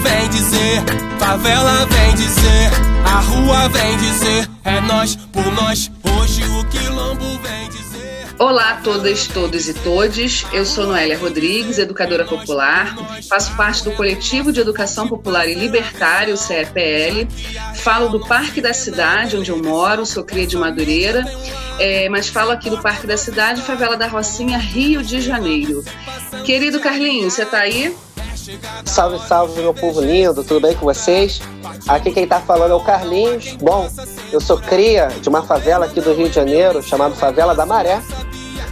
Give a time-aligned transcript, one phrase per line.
[0.00, 0.82] vem dizer,
[1.18, 2.70] favela vem dizer,
[3.04, 7.80] a rua vem dizer, é nós por nós, hoje o quilombo vem dizer.
[8.38, 10.46] Olá a todas, todos e todes.
[10.50, 12.96] Eu sou Noélia Rodrigues, educadora popular.
[13.28, 17.28] Faço parte do coletivo de educação popular e libertário, CEPL.
[17.74, 21.22] Falo do Parque da Cidade, onde eu moro, sou cria de Madureira.
[21.78, 25.84] É, mas falo aqui do Parque da Cidade, favela da Rocinha, Rio de Janeiro.
[26.42, 27.94] Querido Carlinhos, você está aí?
[28.86, 31.40] Salve, salve, meu povo lindo, tudo bem com vocês?
[31.86, 33.52] Aqui quem tá falando é o Carlinhos.
[33.60, 33.88] Bom,
[34.32, 38.00] eu sou cria de uma favela aqui do Rio de Janeiro, chamada Favela da Maré.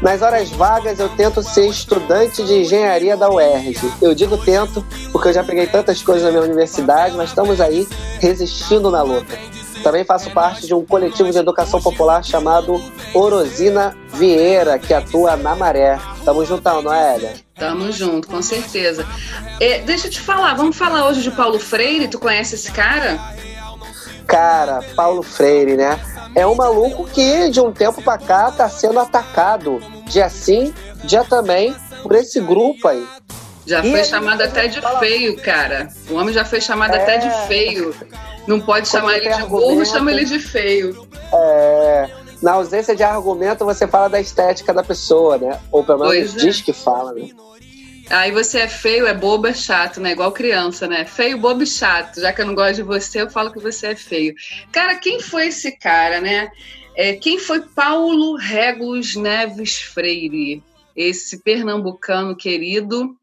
[0.00, 3.92] Nas horas vagas eu tento ser estudante de engenharia da UERJ.
[4.00, 7.86] Eu digo tento porque eu já peguei tantas coisas na minha universidade, mas estamos aí
[8.20, 9.38] resistindo na luta.
[9.82, 12.80] Também faço parte de um coletivo de educação popular chamado
[13.12, 15.98] Orosina Vieira, que atua na Maré.
[16.24, 17.47] Tamo juntão, Noélia?
[17.58, 19.06] Tamo junto, com certeza.
[19.60, 22.08] É, deixa eu te falar, vamos falar hoje de Paulo Freire.
[22.08, 23.18] Tu conhece esse cara?
[24.26, 25.98] Cara, Paulo Freire, né?
[26.34, 29.80] É um maluco que de um tempo pra cá tá sendo atacado.
[30.06, 30.72] Dia sim,
[31.04, 33.04] dia também, por esse grupo aí.
[33.66, 34.98] Já e foi chamado até de fala...
[35.00, 35.88] feio, cara.
[36.08, 37.02] O homem já foi chamado é...
[37.02, 37.94] até de feio.
[38.46, 41.06] Não pode Como chamar ele de burro, chama ele de feio.
[41.32, 42.08] É,
[42.42, 45.60] na ausência de argumento, você fala da estética da pessoa, né?
[45.70, 46.62] Ou pelo menos pois diz é.
[46.64, 47.30] que fala, né?
[48.10, 50.12] Aí você é feio, é bobo, é chato, né?
[50.12, 51.04] Igual criança, né?
[51.04, 52.20] Feio, bobo e chato.
[52.20, 54.34] Já que eu não gosto de você, eu falo que você é feio.
[54.72, 56.50] Cara, quem foi esse cara, né?
[56.96, 60.62] É, quem foi Paulo Regulus Neves Freire?
[60.96, 63.14] Esse pernambucano querido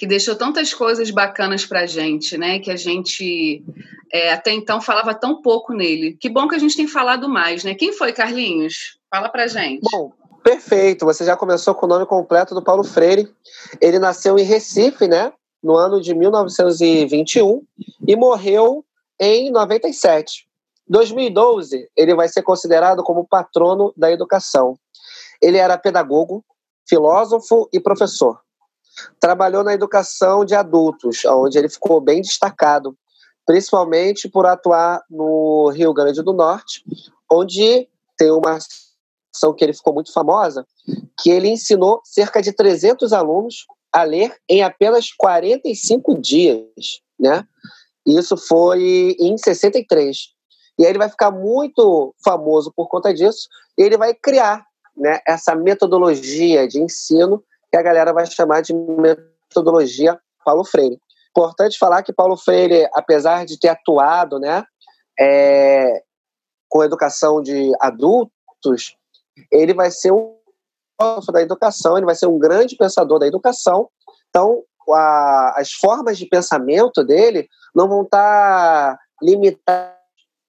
[0.00, 2.58] que deixou tantas coisas bacanas pra gente, né?
[2.58, 3.62] Que a gente
[4.10, 6.16] é, até então falava tão pouco nele.
[6.18, 7.74] Que bom que a gente tem falado mais, né?
[7.74, 8.98] Quem foi, Carlinhos?
[9.10, 9.82] Fala pra gente.
[9.92, 10.10] Bom,
[10.42, 11.04] perfeito.
[11.04, 13.30] Você já começou com o nome completo do Paulo Freire.
[13.78, 15.34] Ele nasceu em Recife, né?
[15.62, 17.62] No ano de 1921
[18.08, 18.82] e morreu
[19.20, 20.46] em 97.
[20.88, 24.78] 2012, ele vai ser considerado como patrono da educação.
[25.42, 26.42] Ele era pedagogo,
[26.88, 28.40] filósofo e professor
[29.18, 32.96] trabalhou na educação de adultos, onde ele ficou bem destacado,
[33.46, 36.84] principalmente por atuar no Rio Grande do Norte,
[37.30, 38.58] onde tem uma
[39.34, 40.66] ação que ele ficou muito famosa,
[41.20, 47.44] que ele ensinou cerca de 300 alunos a ler em apenas 45 dias, né?
[48.06, 50.16] Isso foi em 63.
[50.78, 54.64] E aí ele vai ficar muito famoso por conta disso, e ele vai criar
[54.96, 61.00] né, essa metodologia de ensino que a galera vai chamar de metodologia Paulo Freire.
[61.30, 64.64] Importante falar que Paulo Freire, apesar de ter atuado né,
[65.18, 66.02] é,
[66.68, 68.96] com educação de adultos,
[69.50, 70.38] ele vai ser um
[71.32, 73.88] da educação, ele vai ser um grande pensador da educação.
[74.28, 79.94] Então, a, as formas de pensamento dele não vão estar limitadas,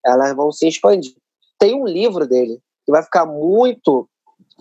[0.05, 1.15] elas vão se expandir.
[1.57, 4.09] Tem um livro dele que vai ficar muito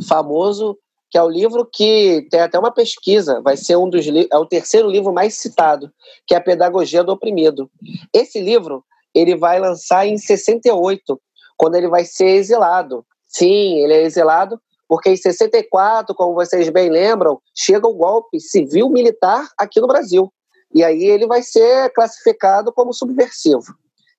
[0.06, 0.78] famoso
[1.10, 4.47] que é o livro que tem até uma pesquisa, vai ser um dos é o
[4.47, 5.93] terceiro livro mais citado,
[6.26, 7.71] que é a Pedagogia do Oprimido.
[8.15, 8.84] Esse livro
[9.15, 11.20] ele vai lançar em 68,
[11.56, 13.04] quando ele vai ser exilado.
[13.26, 14.60] Sim, ele é exilado
[14.91, 20.32] porque em 64, como vocês bem lembram, chega o golpe civil militar aqui no Brasil.
[20.75, 23.72] E aí ele vai ser classificado como subversivo.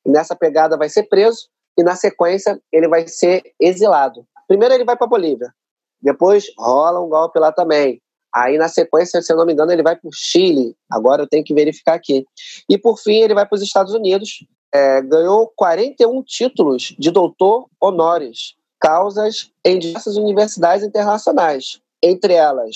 [0.05, 4.25] Nessa pegada vai ser preso e na sequência ele vai ser exilado.
[4.47, 5.53] Primeiro ele vai para Bolívia,
[6.01, 8.01] depois rola um golpe lá também.
[8.33, 10.75] Aí, na sequência, se eu não me engano, ele vai para o Chile.
[10.89, 12.25] Agora eu tenho que verificar aqui.
[12.69, 14.45] E, por fim, ele vai para os Estados Unidos.
[14.73, 22.75] É, ganhou 41 títulos de doutor honores, causas em diversas universidades internacionais, entre elas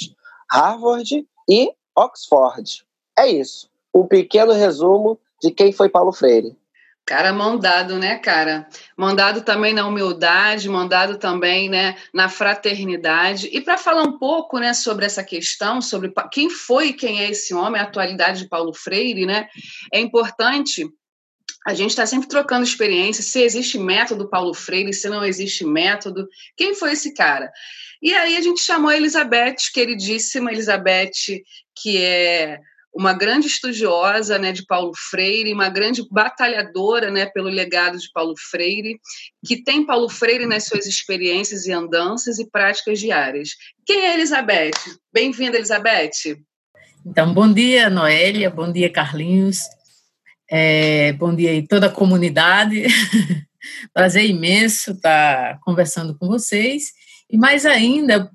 [0.51, 2.85] Harvard e Oxford.
[3.17, 3.69] É isso.
[3.93, 6.55] Um pequeno resumo de quem foi Paulo Freire.
[7.05, 8.67] Cara, mandado, né, cara?
[8.97, 13.47] Mandado também na humildade, mandado também, né, na fraternidade.
[13.53, 17.53] E para falar um pouco, né, sobre essa questão, sobre quem foi quem é esse
[17.53, 19.47] homem, a atualidade de Paulo Freire, né?
[19.93, 20.89] É importante
[21.65, 26.27] a gente está sempre trocando experiências, se existe método Paulo Freire, se não existe método.
[26.55, 27.51] Quem foi esse cara?
[28.01, 31.41] E aí a gente chamou a Elizabeth, queridíssima Elizabeth,
[31.75, 32.59] que é
[32.95, 38.33] uma grande estudiosa né, de Paulo Freire, uma grande batalhadora né, pelo legado de Paulo
[38.37, 38.97] Freire,
[39.45, 43.49] que tem Paulo Freire nas suas experiências e andanças e práticas diárias.
[43.85, 44.71] Quem é Elizabeth?
[45.13, 46.39] Bem-vinda, Elizabeth.
[47.05, 49.63] Então, bom dia, Noélia, bom dia, Carlinhos,
[50.49, 52.85] é, bom dia aí toda a comunidade.
[53.93, 56.93] Prazer imenso estar conversando com vocês
[57.29, 58.31] e mais ainda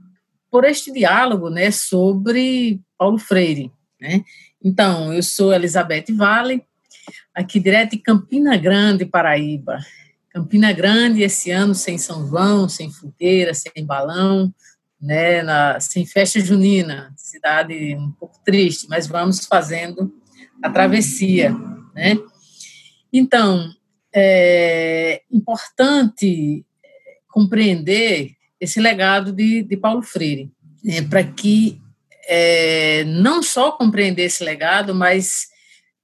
[0.50, 4.22] por este diálogo, né, sobre Paulo Freire, né?
[4.62, 6.62] Então, eu sou Elizabeth Vale,
[7.34, 9.78] aqui direto de Campina Grande, Paraíba.
[10.30, 14.52] Campina Grande, esse ano sem São João, sem fogueira, sem balão,
[15.00, 20.12] né, na, sem festa junina, cidade um pouco triste, mas vamos fazendo
[20.62, 21.50] a travessia,
[21.94, 22.18] né?
[23.10, 23.72] Então,
[24.14, 26.64] é importante
[27.28, 30.52] compreender esse legado de, de Paulo Freire,
[30.84, 31.80] né, para que
[32.32, 35.48] é, não só compreender esse legado, mas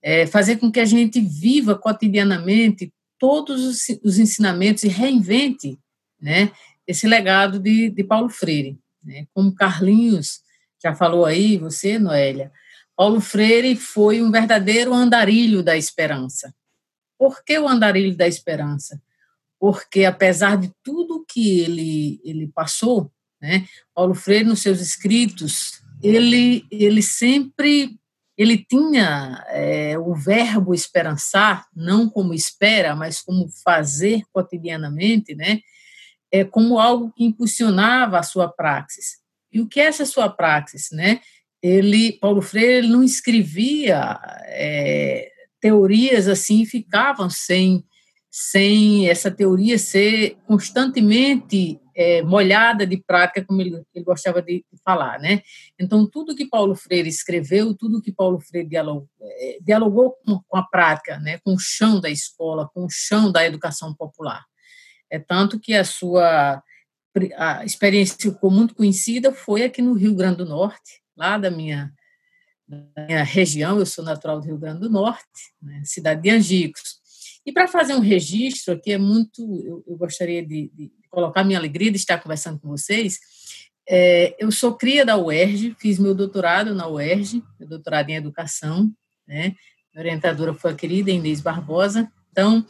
[0.02, 5.78] é, fazer com que a gente viva cotidianamente todos os, os ensinamentos e reinvente
[6.20, 6.50] né,
[6.84, 8.76] esse legado de, de Paulo Freire.
[9.04, 9.28] Né?
[9.32, 10.40] Como Carlinhos
[10.82, 12.50] já falou aí, você, Noélia,
[12.96, 16.52] Paulo Freire foi um verdadeiro andarilho da esperança.
[17.16, 19.00] Por que o andarilho da esperança?
[19.60, 23.64] Porque, apesar de tudo que ele, ele passou, né,
[23.94, 27.98] Paulo Freire, nos seus escritos, ele, ele sempre
[28.36, 35.60] ele tinha é, o verbo esperançar, não como espera, mas como fazer cotidianamente, né?
[36.30, 39.18] É, como algo que impulsionava a sua praxis.
[39.50, 41.20] E o que é essa sua praxis, né?
[41.62, 47.82] Ele, Paulo Freire, ele não escrevia é, teorias assim, ficavam sem,
[48.30, 55.18] sem essa teoria ser constantemente é, molhada de prática, como ele, ele gostava de, falar,
[55.18, 55.42] né?
[55.80, 60.58] Então, tudo que Paulo Freire escreveu, tudo que Paulo Freire dialogou, é, dialogou com, com,
[60.58, 61.38] a prática, né?
[61.38, 64.44] Com o chão da escola, com o chão da educação popular.
[65.10, 66.62] É tanto que a sua
[67.34, 71.50] a experiência que ficou muito conhecida foi aqui no Rio Grande do Norte, lá da
[71.50, 71.90] minha,
[72.68, 75.24] da minha região, eu sou natural do Rio Grande do Norte,
[75.62, 75.80] né?
[75.82, 77.00] cidade de Angicos.
[77.46, 81.58] E para fazer um registro aqui, é muito, eu, eu gostaria de, de, colocar minha
[81.58, 83.18] alegria de estar conversando com vocês.
[83.88, 88.92] É, eu sou cria da UERJ, fiz meu doutorado na UERJ, meu doutorado em educação,
[89.26, 89.54] né?
[89.94, 92.12] Minha orientadora foi a querida Inês Barbosa.
[92.30, 92.66] Então,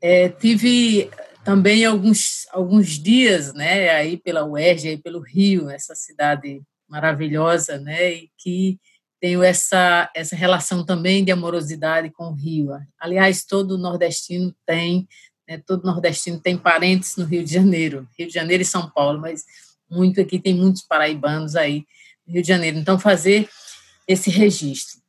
[0.00, 1.10] é, tive
[1.44, 8.12] também alguns, alguns dias, né, aí pela UERJ, aí pelo Rio, essa cidade maravilhosa, né,
[8.12, 8.78] e que
[9.20, 12.70] tenho essa, essa relação também de amorosidade com o Rio.
[13.00, 15.08] Aliás, todo nordestino tem,
[15.50, 19.20] né, todo nordestino tem parentes no Rio de Janeiro, Rio de Janeiro e São Paulo,
[19.20, 19.44] mas
[19.90, 21.84] muito aqui tem muitos paraibanos aí
[22.24, 22.78] no Rio de Janeiro.
[22.78, 23.48] Então, fazer
[24.06, 25.00] esse registro.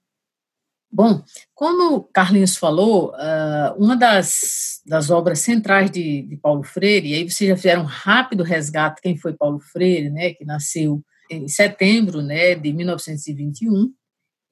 [0.92, 1.24] Bom,
[1.54, 7.14] como o Carlinhos falou, ah, uma das, das obras centrais de, de Paulo Freire, e
[7.14, 11.48] aí vocês já fizeram um rápido resgate quem foi Paulo Freire, né, que nasceu em
[11.48, 13.94] setembro né, de 1921,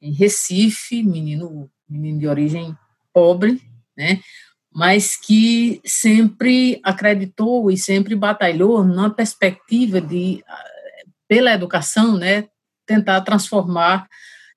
[0.02, 2.78] em Recife, menino, menino de origem
[3.12, 3.60] pobre,
[3.98, 4.22] né,
[4.74, 10.44] mas que sempre acreditou e sempre batalhou na perspectiva de,
[11.28, 12.48] pela educação, né,
[12.86, 14.08] tentar transformar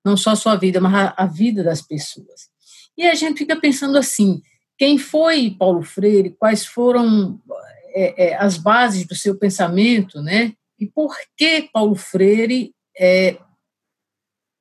[0.05, 2.51] não só a sua vida, mas a, a vida das pessoas.
[2.97, 4.43] E a gente fica pensando assim,
[4.79, 7.41] quem foi Paulo Freire, quais foram
[7.95, 10.53] é, é, as bases do seu pensamento, né?
[10.79, 13.39] E por que Paulo Freire é,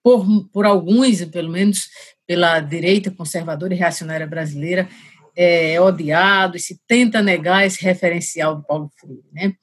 [0.03, 1.89] por, por alguns, pelo menos
[2.27, 4.87] pela direita conservadora e reacionária brasileira,
[5.35, 9.23] é odiado e se tenta negar esse referencial de Paulo Freire.
[9.31, 9.53] Né?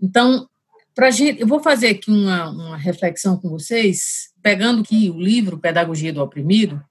[0.00, 0.48] Então,
[0.94, 5.58] pra gente, eu vou fazer aqui uma, uma reflexão com vocês, pegando aqui o livro
[5.58, 6.82] Pedagogia do Oprimido,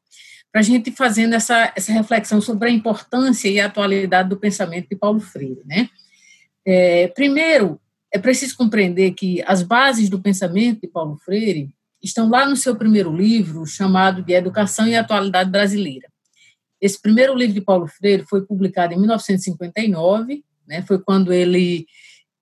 [0.52, 4.90] para a gente fazendo essa, essa reflexão sobre a importância e a atualidade do pensamento
[4.90, 5.62] de Paulo Freire.
[5.66, 5.90] Né?
[6.66, 7.80] É, primeiro,
[8.12, 11.70] é preciso compreender que as bases do pensamento de Paulo Freire
[12.02, 16.08] estão lá no seu primeiro livro, chamado de Educação e Atualidade Brasileira.
[16.82, 21.86] Esse primeiro livro de Paulo Freire foi publicado em 1959, né, foi quando ele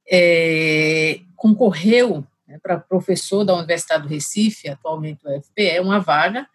[0.09, 6.47] é, concorreu né, para professor da Universidade do Recife, atualmente o UFPE, é uma vaga,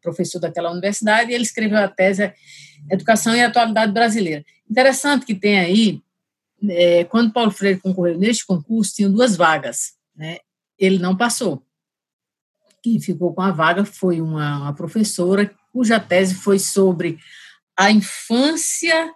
[0.00, 2.32] professor daquela universidade, e ele escreveu a tese
[2.88, 4.44] Educação e Atualidade Brasileira.
[4.70, 6.00] Interessante que tem aí,
[6.70, 10.38] é, quando Paulo Freire concorreu neste concurso, tinham duas vagas, né,
[10.78, 11.64] ele não passou
[12.82, 17.18] quem ficou com a vaga foi uma, uma professora cuja tese foi sobre
[17.78, 19.12] a infância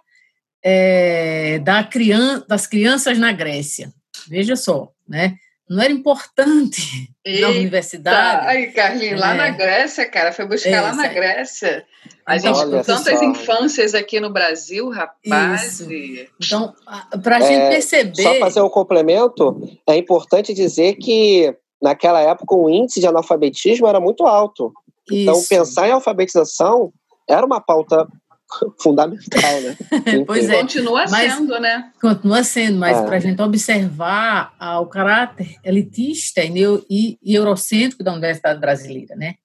[0.63, 3.91] é, da criança, das crianças na Grécia.
[4.29, 5.35] Veja só, né?
[5.69, 6.81] Não era importante
[7.25, 8.47] Eita, na universidade.
[8.47, 9.51] Ai, Carlinhos, lá na é.
[9.51, 11.85] Grécia, cara, foi buscar é, lá na Grécia.
[12.25, 13.25] A então, gente com tantas só.
[13.25, 15.81] infâncias aqui no Brasil, rapaz.
[15.81, 16.29] E...
[16.41, 16.73] Então,
[17.21, 18.23] para a gente é, perceber.
[18.23, 23.99] Só fazer um complemento, é importante dizer que naquela época o índice de analfabetismo era
[23.99, 24.71] muito alto.
[25.11, 25.49] Então, Isso.
[25.49, 26.93] Pensar em alfabetização
[27.29, 28.07] era uma pauta
[28.81, 29.77] fundamental, né?
[30.25, 30.61] pois é.
[30.61, 31.91] Continua mas, sendo, né?
[32.01, 33.05] Continua sendo, mas é.
[33.05, 38.59] para a gente observar ah, o caráter elitista e, neo, e, e eurocêntrico da Universidade
[38.59, 39.35] Brasileira, né?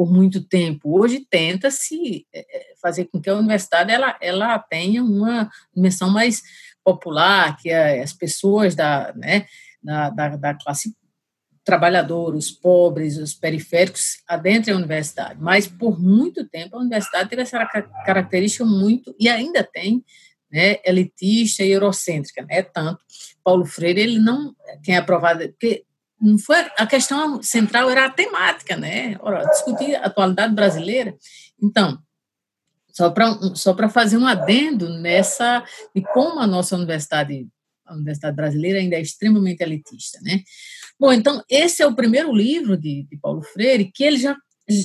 [0.00, 0.98] por muito tempo.
[0.98, 6.40] Hoje tenta-se é, é, fazer com que a universidade ela, ela tenha uma dimensão mais
[6.82, 9.44] popular, que as pessoas da, né,
[9.82, 10.94] da, da, da classe
[11.70, 15.38] trabalhadora, os pobres, os periféricos adentrem a universidade.
[15.40, 17.64] Mas, por muito tempo, a universidade teve essa
[18.04, 20.04] característica muito, e ainda tem,
[20.50, 22.44] né, elitista e eurocêntrica.
[22.44, 22.62] Né?
[22.62, 22.98] Tanto,
[23.44, 25.84] Paulo Freire, ele não tem aprovado, porque
[26.20, 29.16] não foi a questão central era a temática, né?
[29.20, 31.14] Ora, discutir a atualidade brasileira.
[31.62, 31.98] Então,
[32.92, 37.48] só para só fazer um adendo nessa e como a nossa universidade
[37.86, 40.42] a universidade brasileira ainda é extremamente elitista, né?
[41.00, 44.36] Bom, então esse é o primeiro livro de, de Paulo Freire que ele já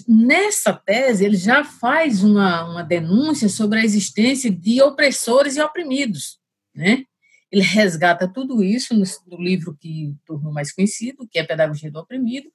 [0.07, 6.39] nessa tese ele já faz uma, uma denúncia sobre a existência de opressores e oprimidos,
[6.73, 7.03] né?
[7.51, 11.99] Ele resgata tudo isso no, no livro que tornou mais conhecido, que é Pedagogia do
[11.99, 12.49] Oprimido,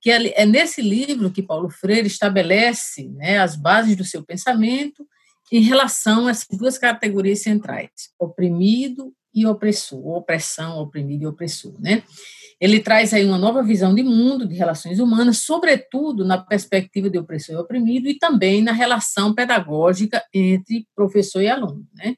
[0.00, 5.06] que é, é nesse livro que Paulo Freire estabelece né, as bases do seu pensamento
[5.50, 12.02] em relação a essas duas categorias centrais, oprimido e opressor, opressão, oprimido e opressor, né?
[12.60, 17.18] Ele traz aí uma nova visão de mundo, de relações humanas, sobretudo na perspectiva de
[17.18, 22.14] opressor e oprimido e também na relação pedagógica entre professor e aluno, né?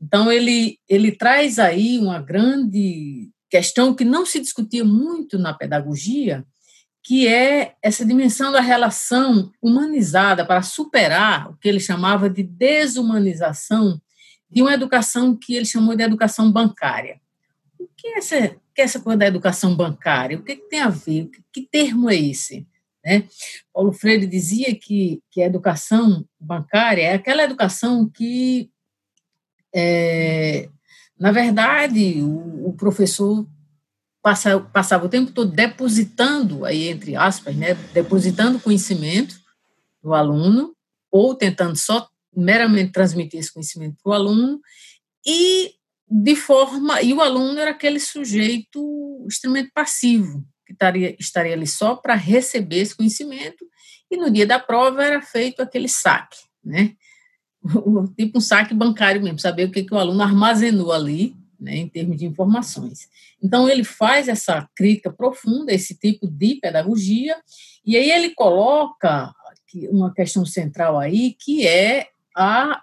[0.00, 6.44] Então, ele, ele traz aí uma grande questão que não se discutia muito na pedagogia,
[7.04, 14.00] que é essa dimensão da relação humanizada para superar o que ele chamava de desumanização
[14.50, 17.20] de uma educação que ele chamou de educação bancária.
[17.78, 20.38] O que é essa, que é essa coisa da educação bancária?
[20.38, 21.26] O que, que tem a ver?
[21.26, 22.66] Que, que termo é esse?
[23.04, 23.24] Né?
[23.72, 28.70] Paulo Freire dizia que, que a educação bancária é aquela educação que
[29.74, 30.68] é,
[31.18, 33.46] na verdade, o, o professor
[34.22, 39.40] passa, passava o tempo todo depositando, aí entre aspas, né, depositando conhecimento
[40.02, 40.74] do aluno,
[41.10, 44.60] ou tentando só meramente transmitir esse conhecimento para o aluno,
[45.26, 45.74] e
[46.12, 47.00] de forma.
[47.00, 52.80] E o aluno era aquele sujeito extremamente passivo, que estaria, estaria ali só para receber
[52.80, 53.64] esse conhecimento,
[54.10, 56.94] e no dia da prova era feito aquele saque, né?
[58.16, 61.88] tipo um saque bancário mesmo, saber o que, que o aluno armazenou ali, né, em
[61.88, 63.08] termos de informações.
[63.40, 67.36] Então, ele faz essa crítica profunda, esse tipo de pedagogia,
[67.86, 69.32] e aí ele coloca
[69.90, 72.82] uma questão central aí, que é a,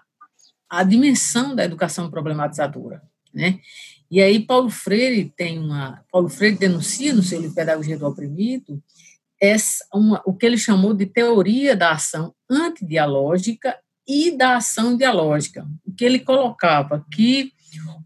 [0.68, 3.58] a dimensão da educação problematizadora, né?
[4.10, 8.82] E aí Paulo Freire tem uma, Paulo Freire denuncia no seu livro Pedagogia do Oprimido
[9.40, 15.66] essa, uma, o que ele chamou de teoria da ação antidialógica e da ação dialógica.
[15.86, 17.52] O que ele colocava que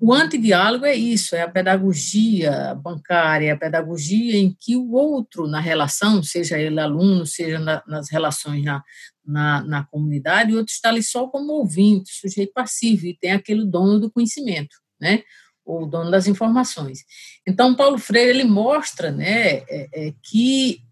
[0.00, 5.60] o antidiálogo é isso, é a pedagogia bancária, a pedagogia em que o outro na
[5.60, 8.82] relação, seja ele aluno, seja na, nas relações na,
[9.24, 13.64] na, na, comunidade, o outro está ali só como ouvinte, sujeito passivo, e tem aquele
[13.64, 15.22] dono do conhecimento, né?
[15.64, 17.04] ou dono das informações.
[17.46, 20.82] Então, Paulo Freire, ele mostra né, é, é, que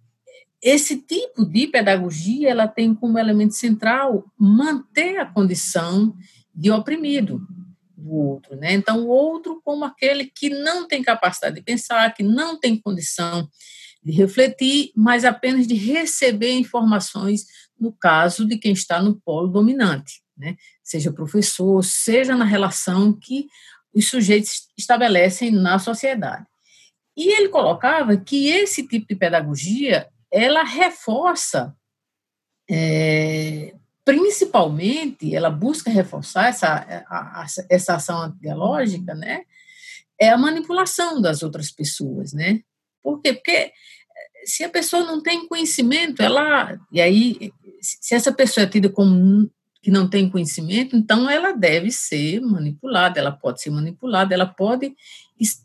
[0.62, 6.16] esse tipo de pedagogia ela tem como elemento central manter a condição
[6.54, 7.44] de oprimido
[7.96, 8.72] do outro, né?
[8.72, 13.48] Então o outro como aquele que não tem capacidade de pensar, que não tem condição
[14.02, 17.46] de refletir, mas apenas de receber informações
[17.78, 20.56] no caso de quem está no polo dominante, né?
[20.82, 23.46] Seja professor, seja na relação que
[23.94, 26.46] os sujeitos estabelecem na sociedade.
[27.16, 31.76] E ele colocava que esse tipo de pedagogia ela reforça,
[32.70, 36.68] é, principalmente, ela busca reforçar essa,
[37.06, 39.42] a, a, essa ação dialógica, né?
[40.18, 42.60] É a manipulação das outras pessoas, né?
[43.02, 43.34] Por quê?
[43.34, 43.72] Porque eh,
[44.44, 46.78] se a pessoa não tem conhecimento, ela.
[46.90, 49.50] E aí, se essa pessoa é tida como
[49.82, 54.94] que não tem conhecimento, então ela deve ser manipulada, ela pode ser manipulada, ela pode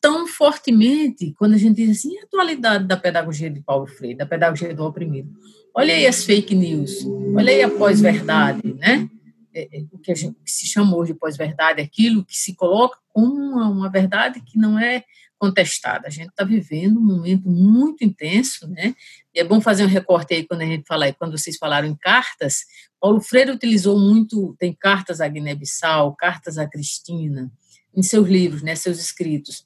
[0.02, 4.26] tão fortemente, quando a gente diz assim, a atualidade da pedagogia de Paulo Freire, da
[4.26, 5.30] pedagogia do oprimido.
[5.74, 7.06] Olha aí as fake news,
[7.36, 9.08] olha aí a pós-verdade, né?
[9.54, 13.34] É, é, o que, gente, que se chamou de pós-verdade, aquilo que se coloca como
[13.36, 15.04] uma, uma verdade que não é
[15.38, 16.08] contestada.
[16.08, 18.96] A gente está vivendo um momento muito intenso, né?
[19.34, 21.96] E é bom fazer um recorte aí quando a gente fala, quando vocês falaram em
[21.96, 22.66] cartas.
[23.00, 27.52] Paulo Freire utilizou muito, tem cartas a Guiné-Bissau, cartas a Cristina,
[27.96, 29.66] em seus livros, né, seus escritos.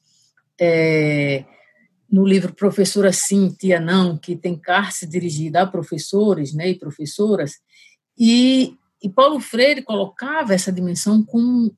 [0.60, 1.44] É,
[2.10, 7.54] no livro Professora Sim, Tia Não, que tem cartas dirigidas a professores né, e professoras,
[8.18, 11.70] e, e Paulo Freire colocava essa dimensão com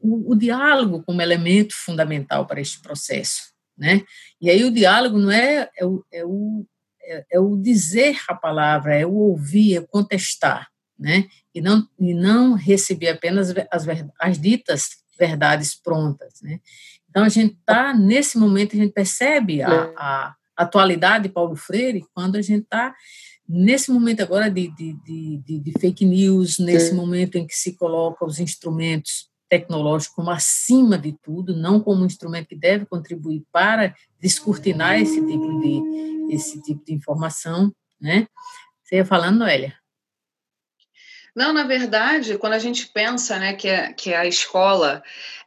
[0.00, 3.50] o, o, diálogo como elemento fundamental para este processo.
[3.76, 4.02] Né?
[4.40, 6.66] E aí o diálogo não é, é, o, é, o,
[7.02, 11.26] é, é, o dizer a palavra, é o ouvir, é contestar, né?
[11.54, 13.86] E não, e não receber apenas as,
[14.20, 14.88] as ditas
[15.18, 16.60] verdades prontas, né?
[17.08, 22.04] Então, a gente está, nesse momento, a gente percebe a, a atualidade de Paulo Freire
[22.14, 22.94] quando a gente está
[23.48, 24.94] nesse momento agora de, de,
[25.44, 30.96] de, de, fake news, nesse momento em que se coloca os instrumentos tecnológicos como acima
[30.96, 36.62] de tudo, não como um instrumento que deve contribuir para descortinar esse tipo de, esse
[36.62, 38.26] tipo de informação, né?
[38.82, 39.74] Você ia falando, Noélia?
[41.34, 45.02] Não, na verdade, quando a gente pensa né, que, a, que a escola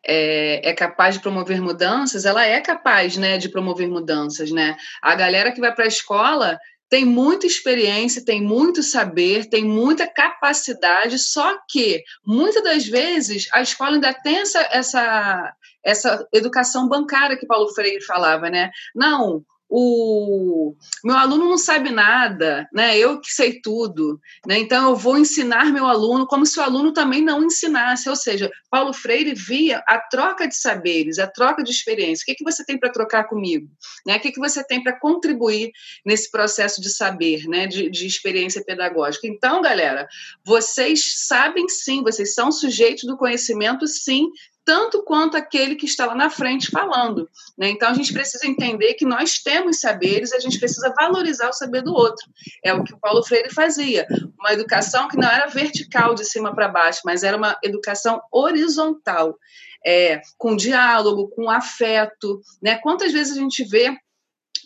[0.05, 4.50] é, é, capaz de promover mudanças, ela é capaz né, de promover mudanças.
[4.50, 4.77] Né?
[5.01, 6.57] A galera que vai para a escola
[6.89, 13.61] tem muita experiência, tem muito saber, tem muita capacidade, só que muitas das vezes a
[13.61, 18.69] escola ainda tem essa, essa, essa educação bancária que Paulo Freire falava, né?
[18.95, 22.98] Não, o meu aluno não sabe nada, né?
[22.98, 24.60] Eu que sei tudo, né?
[24.60, 28.08] Então eu vou ensinar meu aluno como se o aluno também não ensinasse.
[28.08, 32.24] Ou seja, Paulo Freire via a troca de saberes, a troca de experiência.
[32.24, 33.67] O que, que você tem para trocar comigo?
[34.05, 34.17] Né?
[34.17, 35.72] O que, que você tem para contribuir
[36.05, 37.65] nesse processo de saber, né?
[37.65, 39.25] De, de experiência pedagógica.
[39.27, 40.08] Então, galera,
[40.46, 44.29] vocês sabem sim, vocês são sujeitos do conhecimento, sim,
[44.65, 47.29] tanto quanto aquele que está lá na frente falando.
[47.58, 47.70] Né?
[47.70, 51.53] Então, a gente precisa entender que nós temos saberes e a gente precisa valorizar o
[51.53, 52.25] saber do outro.
[52.63, 54.08] É o que o Paulo Freire fazia.
[54.39, 59.38] Uma educação que não era vertical, de cima para baixo, mas era uma educação horizontal.
[59.86, 62.41] É, com diálogo, com afeto.
[62.62, 62.77] Né?
[62.77, 63.93] Quantas vezes a gente vê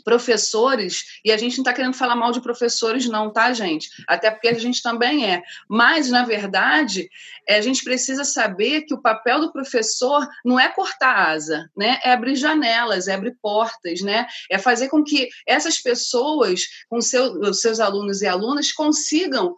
[0.07, 3.89] professores, e a gente não está querendo falar mal de professores, não, tá, gente?
[4.07, 5.43] Até porque a gente também é.
[5.67, 7.09] Mas, na verdade,
[7.45, 11.99] é, a gente precisa saber que o papel do professor não é cortar asa, né?
[12.05, 14.25] É abrir janelas, é abrir portas, né?
[14.49, 19.57] É fazer com que essas pessoas, com seu, seus alunos e alunas, consigam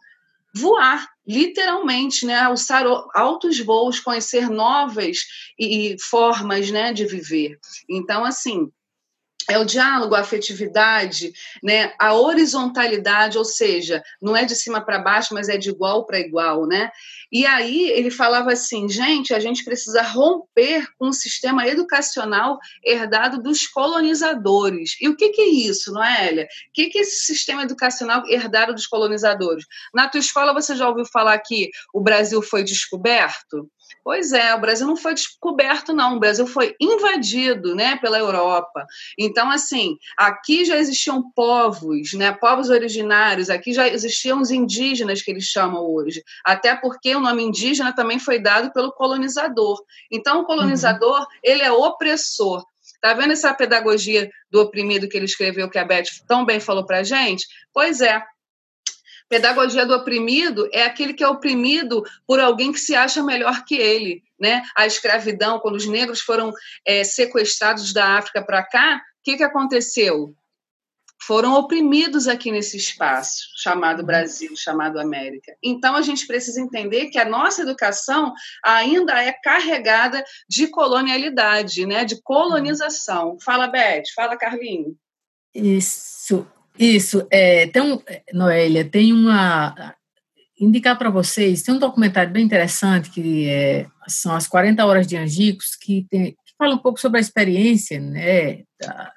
[0.56, 2.84] voar, literalmente, né, alçar
[3.14, 5.20] altos voos, conhecer novas
[5.60, 7.60] e formas, né, de viver.
[7.88, 8.72] Então, assim,
[9.50, 11.34] é o diálogo, a afetividade,
[11.64, 11.94] né?
[12.00, 16.20] a horizontalidade, ou seja, não é de cima para baixo, mas é de igual para
[16.20, 16.92] igual, né?
[17.32, 23.42] E aí ele falava assim, gente, a gente precisa romper com o sistema educacional herdado
[23.42, 24.96] dos colonizadores.
[25.02, 26.44] E o que, que é isso, não é, Elia?
[26.44, 29.66] O que, que é esse sistema educacional herdado dos colonizadores?
[29.94, 33.70] Na tua escola você já ouviu falar que o Brasil foi descoberto?
[34.04, 36.16] Pois é, o Brasil não foi descoberto, não.
[36.16, 38.86] O Brasil foi invadido, né, pela Europa.
[39.18, 43.52] Então, assim, aqui já existiam povos, né, povos originários.
[43.52, 46.24] Aqui já existiam os indígenas que eles chamam hoje.
[46.44, 49.80] Até porque o nome indígena também foi dado pelo colonizador.
[50.12, 51.28] Então, o colonizador uhum.
[51.44, 52.66] ele é opressor.
[53.00, 56.84] Tá vendo essa pedagogia do oprimido que ele escreveu, que a Beth tão bem falou
[56.84, 57.46] para gente?
[57.72, 58.22] Pois é,
[59.30, 63.76] Pedagogia do oprimido é aquele que é oprimido por alguém que se acha melhor que
[63.76, 64.24] ele.
[64.40, 64.64] Né?
[64.76, 66.52] A escravidão, quando os negros foram
[66.84, 70.34] é, sequestrados da África para cá, que, que aconteceu?
[71.22, 75.54] Foram oprimidos aqui nesse espaço chamado Brasil, chamado América.
[75.62, 82.06] Então a gente precisa entender que a nossa educação ainda é carregada de colonialidade, né?
[82.06, 83.38] de colonização.
[83.44, 84.96] Fala, Beth, fala, Carlinho.
[85.54, 86.48] Isso.
[86.80, 88.02] Isso, é, tem
[88.34, 89.94] Noélia, tem uma.
[90.58, 95.16] Indicar para vocês, tem um documentário bem interessante que é, são as 40 horas de
[95.18, 99.14] Angicos, que, tem, fala um pouco sobre a experiência né, da,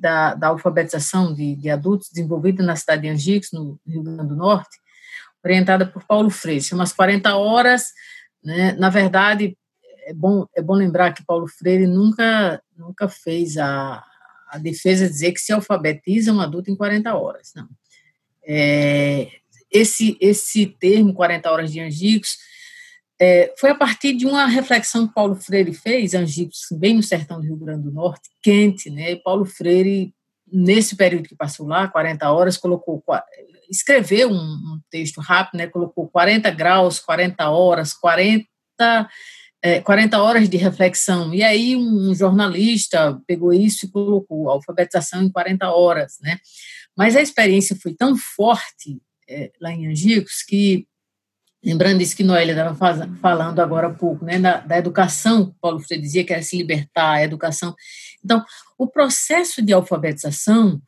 [0.00, 4.36] da, da alfabetização de, de, adultos desenvolvida na cidade de Angicos, no Rio Grande do
[4.36, 4.78] Norte,
[5.44, 6.62] orientada por Paulo Freire.
[6.62, 7.88] Chama as 40 horas.
[8.42, 9.58] Né, na verdade,
[10.06, 14.04] é bom, é bom lembrar que Paulo Freire nunca, nunca fez a,
[14.48, 17.52] a defesa dizer que se alfabetiza um adulto em 40 horas.
[17.56, 17.68] Não.
[18.46, 19.28] É,
[19.72, 22.38] esse, esse termo, 40 horas de Angicos,
[23.24, 27.40] é, foi a partir de uma reflexão que Paulo Freire fez, Angicos, bem no sertão
[27.40, 29.16] do Rio Grande do Norte, quente, né?
[29.16, 30.12] Paulo Freire,
[30.52, 33.02] nesse período que passou lá, 40 horas, colocou
[33.70, 35.66] escreveu um, um texto rápido, né?
[35.66, 38.46] Colocou 40 graus, 40 horas, 40
[39.62, 41.32] é, 40 horas de reflexão.
[41.34, 46.38] E aí um jornalista pegou isso e colocou alfabetização em 40 horas, né?
[46.94, 50.86] Mas a experiência foi tão forte é, lá em Angicos que,
[51.64, 56.02] lembrando isso que Noélia estava falando agora há pouco, né, da, da educação, Paulo Freire
[56.02, 57.74] dizia que era se libertar, a educação.
[58.22, 58.44] Então,
[58.76, 60.80] o processo de alfabetização,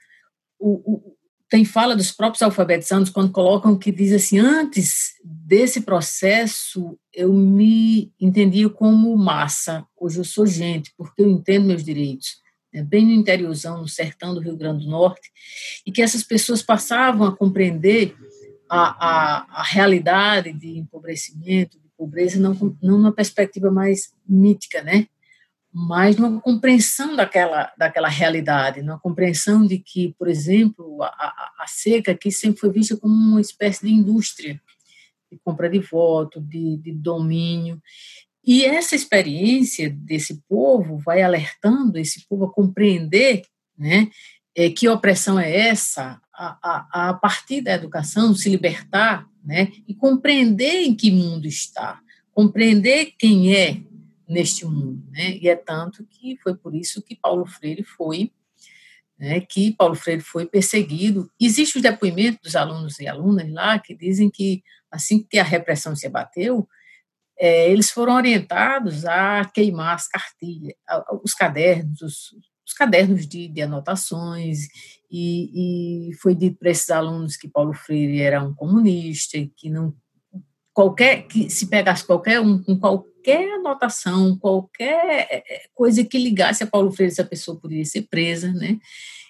[0.59, 1.17] o, o
[1.49, 8.13] tem fala dos próprios alfabetizandos quando colocam que diz assim, antes desse processo eu me
[8.21, 12.39] entendia como massa, hoje eu sou gente, porque eu entendo meus direitos.
[12.73, 15.31] né, bem no interiorzão, no sertão do Rio Grande do Norte,
[15.87, 18.17] e que essas pessoas passavam a compreender
[18.69, 25.07] a, a, a realidade de empobrecimento, de pobreza, não, não numa perspectiva mais mítica, né?
[25.79, 31.67] mas numa compreensão daquela, daquela realidade, numa compreensão de que, por exemplo, a, a, a
[31.67, 34.59] seca aqui sempre foi vista como uma espécie de indústria
[35.31, 37.79] de compra de voto, de, de domínio,
[38.43, 43.43] e essa experiência desse povo vai alertando esse povo a compreender
[43.77, 44.09] né,
[44.57, 50.83] é, que opressão é essa, a, a, partir da educação, se libertar né, e compreender
[50.83, 52.01] em que mundo está,
[52.33, 53.81] compreender quem é
[54.29, 55.03] neste mundo.
[55.11, 55.37] Né?
[55.39, 58.33] E é tanto que foi por isso que Paulo Freire foi
[59.19, 61.31] né, que Paulo Freire foi perseguido.
[61.41, 65.97] Existe o depoimento dos alunos e alunas lá que dizem que assim que a repressão
[65.97, 66.69] se abateu,
[67.39, 70.75] é, eles foram orientados a queimar as cartilhas,
[71.23, 72.33] os cadernos, os,
[72.67, 74.67] os cadernos de, de anotações,
[75.11, 79.71] e, e, foi dito para esses alunos que Paulo Freire era um comunista e que
[79.71, 79.95] não
[80.75, 86.65] qualquer que se pegasse qualquer um com qualquer anotação, qualquer é, é, coisa que ligasse
[86.65, 88.79] a Paulo Freire, essa pessoa poderia ser presa, né?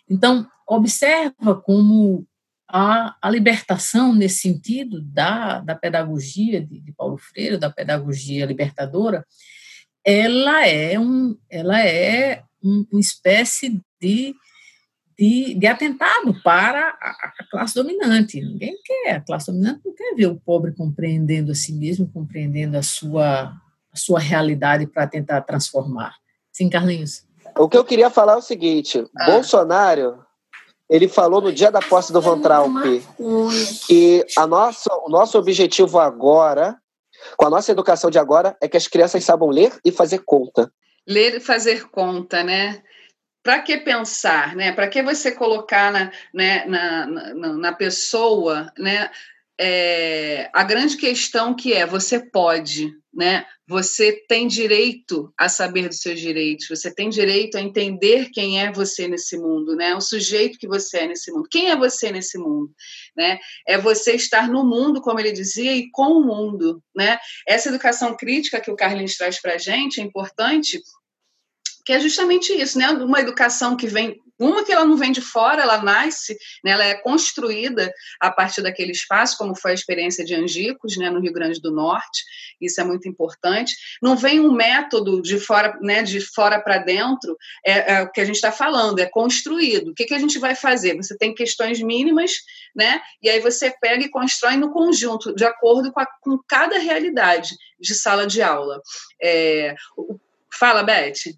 [0.09, 2.27] Então observa como
[2.69, 9.25] a, a libertação nesse sentido da, da pedagogia de, de Paulo Freire, da pedagogia libertadora,
[10.05, 14.35] ela é, um, ela é um, uma espécie de,
[15.19, 18.41] de, de atentado para a, a, classe dominante.
[18.41, 22.77] Ninguém quer, a classe dominante não quer ver o pobre compreendendo a si mesmo, compreendendo
[22.77, 23.53] a sua,
[23.93, 26.15] a sua realidade para tentar transformar.
[26.53, 27.25] Sim, Carlinhos?
[27.57, 29.27] O que eu queria falar é o seguinte: ah.
[29.27, 30.27] Bolsonaro
[30.89, 33.03] ele falou no dia da posse do Van Traub
[33.87, 36.77] que a nossa, o nosso objetivo agora,
[37.37, 40.71] com a nossa educação de agora, é que as crianças saibam ler e fazer conta.
[41.07, 42.83] Ler e fazer conta, né?
[43.43, 44.73] Para que pensar, né?
[44.73, 49.11] Para que você colocar na, né, na, na, na pessoa, né?
[49.59, 53.47] É, a grande questão que é você pode, né?
[53.67, 58.71] Você tem direito a saber dos seus direitos, você tem direito a entender quem é
[58.71, 59.95] você nesse mundo, né?
[59.95, 61.49] O sujeito que você é nesse mundo.
[61.51, 62.71] Quem é você nesse mundo,
[63.17, 63.39] né?
[63.67, 67.19] É você estar no mundo, como ele dizia, e com o mundo, né?
[67.49, 70.81] Essa educação crítica que o Carlinhos traz para a gente é importante
[71.87, 72.91] que é justamente isso, né?
[72.91, 76.85] Uma educação que vem uma que ela não vem de fora, ela nasce, né, ela
[76.85, 81.33] é construída a partir daquele espaço, como foi a experiência de Angicos, né, no Rio
[81.33, 82.23] Grande do Norte.
[82.61, 83.75] Isso é muito importante.
[84.03, 88.21] Não vem um método de fora, né, de fora para dentro, é, é, o que
[88.21, 89.91] a gente está falando, é construído.
[89.91, 90.95] O que, que a gente vai fazer?
[90.97, 92.33] Você tem questões mínimas,
[92.75, 96.79] né, e aí você pega e constrói no conjunto, de acordo com, a, com cada
[96.79, 98.81] realidade de sala de aula.
[99.23, 99.75] É,
[100.53, 101.37] fala, Beth.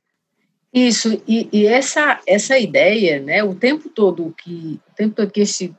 [0.72, 5.40] Isso, e, e, essa, essa ideia, né, o tempo todo que, o tempo todo que
[5.40, 5.74] esse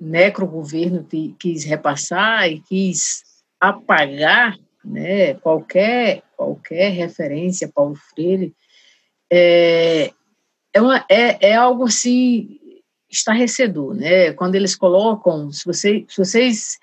[0.00, 1.06] necrogoverno
[1.38, 3.22] quis repassar e quis
[3.60, 8.54] apagar né, qualquer, qualquer referência a Paulo Freire,
[9.30, 10.10] é,
[10.72, 12.58] é, uma, é, é algo assim
[13.08, 14.32] estarrecedor, né?
[14.32, 16.78] Quando eles colocam, se, você, se vocês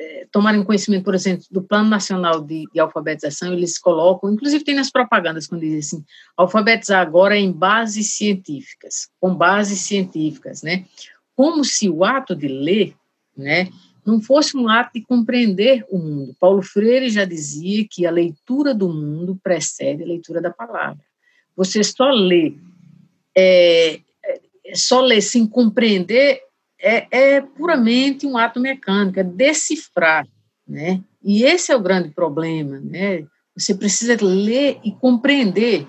[0.00, 4.74] é, tomarem conhecimento, por exemplo, do Plano Nacional de, de, Alfabetização, eles colocam, inclusive tem
[4.74, 10.86] nas propagandas quando dizem assim, alfabetizar agora em bases científicas, com bases científicas, né?
[11.36, 12.94] Como se o ato de ler,
[13.36, 13.68] né,
[14.06, 16.34] não fosse um ato de compreender o mundo.
[16.40, 21.04] Paulo Freire já dizia que a leitura do mundo precede a leitura da palavra.
[21.54, 22.54] Você só lê,
[23.36, 24.00] é,
[24.64, 26.40] é só lê sem compreender
[26.80, 30.26] é, é puramente um ato mecânico, é decifrar,
[30.66, 31.02] né?
[31.22, 33.26] E esse é o grande problema, né?
[33.54, 35.86] Você precisa ler e compreender.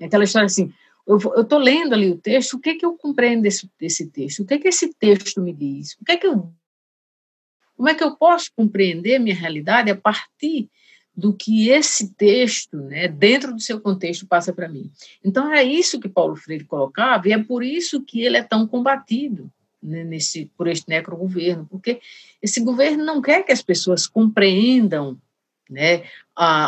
[0.00, 0.72] Aquela história assim,
[1.06, 4.42] eu estou lendo ali o texto, o que, que eu compreendo desse, desse texto?
[4.42, 5.96] O que, que esse texto me diz?
[6.00, 6.52] O que, que eu,
[7.76, 10.70] como é que eu posso compreender minha realidade a partir
[11.16, 14.88] do que esse texto, né, dentro do seu contexto, passa para mim?
[15.24, 18.68] Então, é isso que Paulo Freire colocava, e é por isso que ele é tão
[18.68, 19.50] combatido
[19.82, 22.00] nesse, por este necrogoverno, porque
[22.42, 25.20] esse governo não quer que as pessoas compreendam
[25.68, 26.66] né, a,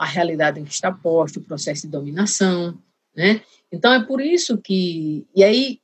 [0.00, 2.78] a, a realidade em que está posto, o processo de dominação.
[3.16, 3.40] Né?
[3.72, 5.26] Então, é por isso que.
[5.34, 5.80] E aí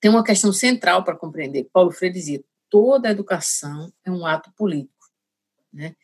[0.00, 1.68] tem uma questão central para compreender.
[1.72, 4.92] Paulo Freire dizia: toda educação é um ato político.
[5.72, 5.96] Né?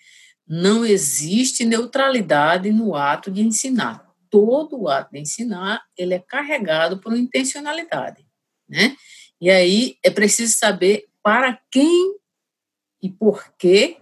[0.46, 4.09] Não existe neutralidade no ato de ensinar.
[4.30, 8.24] Todo ato de ensinar ele é carregado por uma intencionalidade.
[8.68, 8.96] Né?
[9.40, 12.14] E aí é preciso saber para quem
[13.03, 13.96] e por que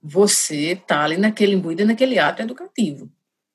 [0.00, 3.10] você está ali naquele imbuído, naquele ato educativo.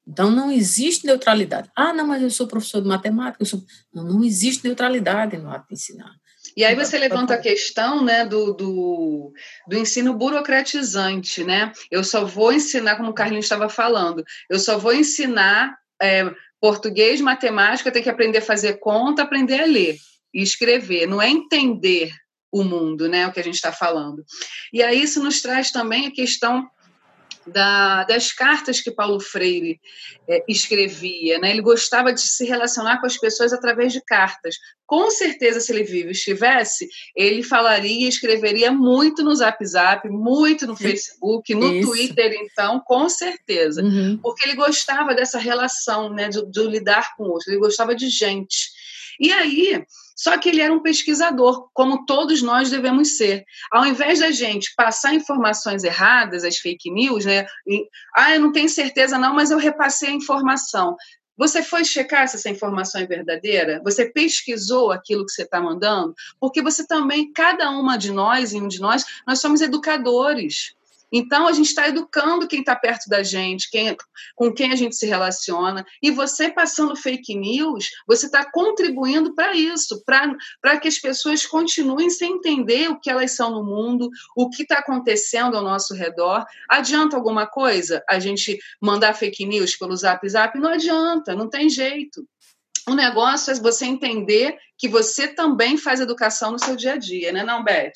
[0.05, 1.71] Então, não existe neutralidade.
[1.73, 3.45] Ah, não, mas eu sou professor de matemática.
[3.45, 3.63] Sou...
[3.93, 6.11] Não, não existe neutralidade no ato de ensinar.
[6.57, 9.33] E aí você levanta a questão né, do, do,
[9.65, 11.71] do, ensino burocratizante, né?
[11.89, 17.21] Eu só vou ensinar, como o Carlinhos estava falando, eu só vou ensinar é, português,
[17.21, 19.97] matemática, tem que aprender a fazer conta, aprender a ler
[20.33, 21.07] e escrever.
[21.07, 22.11] Não é entender
[22.51, 23.27] o mundo, né?
[23.27, 24.23] O que a gente está falando.
[24.71, 26.69] E aí isso nos traz também a questão
[27.47, 29.79] da, das cartas que Paulo Freire
[30.27, 31.39] é, escrevia.
[31.39, 31.51] Né?
[31.51, 34.55] Ele gostava de se relacionar com as pessoas através de cartas.
[34.85, 40.67] Com certeza, se ele vivo estivesse, ele falaria e escreveria muito no Zap Zap, muito
[40.67, 41.89] no Facebook, no Isso.
[41.89, 43.81] Twitter, então, com certeza.
[43.81, 44.19] Uhum.
[44.21, 48.69] Porque ele gostava dessa relação, né, de, de lidar com outros, ele gostava de gente.
[49.19, 49.83] E aí,
[50.15, 53.43] só que ele era um pesquisador, como todos nós devemos ser.
[53.71, 57.45] Ao invés da gente passar informações erradas, as fake news, né?
[57.67, 60.95] E, ah, eu não tenho certeza não, mas eu repassei a informação.
[61.35, 63.81] Você foi checar se essa informação é verdadeira?
[63.83, 66.13] Você pesquisou aquilo que você está mandando?
[66.39, 70.75] Porque você também, cada uma de nós e um de nós, nós somos educadores.
[71.15, 73.95] Então, a gente está educando quem está perto da gente, quem,
[74.35, 79.55] com quem a gente se relaciona, e você passando fake news, você está contribuindo para
[79.55, 84.49] isso, para que as pessoas continuem sem entender o que elas são no mundo, o
[84.49, 86.43] que está acontecendo ao nosso redor.
[86.67, 90.57] Adianta alguma coisa a gente mandar fake news pelo zap zap?
[90.57, 92.27] Não adianta, não tem jeito.
[92.87, 97.31] O negócio é você entender que você também faz educação no seu dia a dia,
[97.31, 97.93] né, não, Beth?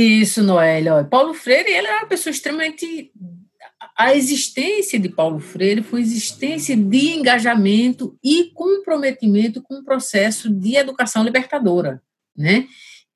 [0.00, 1.02] Isso, Noélia.
[1.04, 3.10] Paulo Freire ele era uma pessoa extremamente.
[3.96, 10.76] A existência de Paulo Freire foi existência de engajamento e comprometimento com o processo de
[10.76, 12.00] educação libertadora,
[12.36, 12.68] né?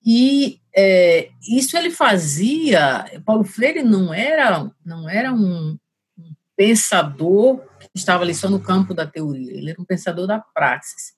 [0.05, 3.05] E é, isso ele fazia.
[3.25, 5.79] Paulo Freire não era não era um,
[6.19, 9.53] um pensador que estava ali só no campo da teoria.
[9.53, 11.13] Ele era um pensador da praxis.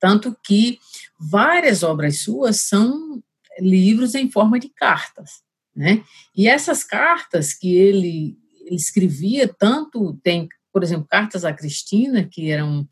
[0.00, 0.80] Tanto que
[1.16, 3.22] várias obras suas são
[3.58, 5.42] livros em forma de cartas,
[5.74, 6.02] né?
[6.34, 12.50] E essas cartas que ele, ele escrevia, tanto tem, por exemplo, cartas a Cristina, que
[12.50, 12.88] eram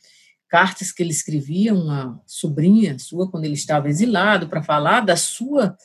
[0.48, 5.77] cartas que ele escrevia uma sobrinha sua quando ele estava exilado para falar da sua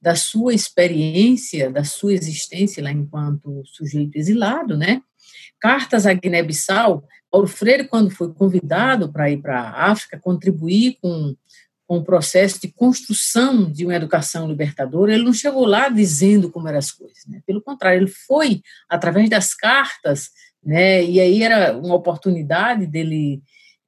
[0.00, 5.00] da sua experiência, da sua existência lá enquanto sujeito exilado, né?
[5.58, 11.34] Cartas a Guiné-Bissau, Paulo Freire, quando foi convidado para ir para a África, contribuir com
[11.86, 16.68] com o processo de construção de uma educação libertadora, ele não chegou lá dizendo como
[16.68, 17.42] eram as coisas, né?
[17.46, 20.30] pelo contrário, ele foi através das cartas,
[20.62, 21.04] né?
[21.04, 23.42] e aí era uma oportunidade dele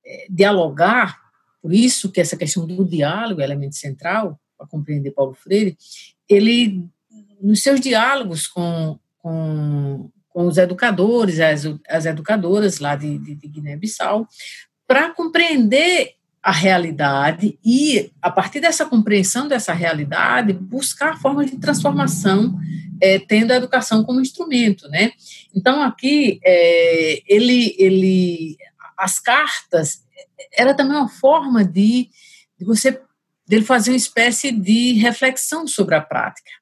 [0.04, 1.18] é, dialogar,
[1.62, 5.76] por isso que essa questão do diálogo é elemento central para compreender Paulo Freire,
[6.28, 6.86] ele,
[7.40, 13.48] nos seus diálogos com, com, com os educadores, as, as educadoras lá de, de, de
[13.48, 14.28] Guiné-Bissau,
[14.86, 16.15] para compreender
[16.46, 22.56] a realidade e, a partir dessa compreensão dessa realidade, buscar formas de transformação,
[23.02, 25.10] é, tendo a educação como instrumento, né?
[25.52, 28.56] Então, aqui, é, ele, ele,
[28.96, 30.04] as cartas,
[30.56, 32.10] era também uma forma de,
[32.56, 33.02] de você,
[33.44, 36.52] dele fazer uma espécie de reflexão sobre a prática.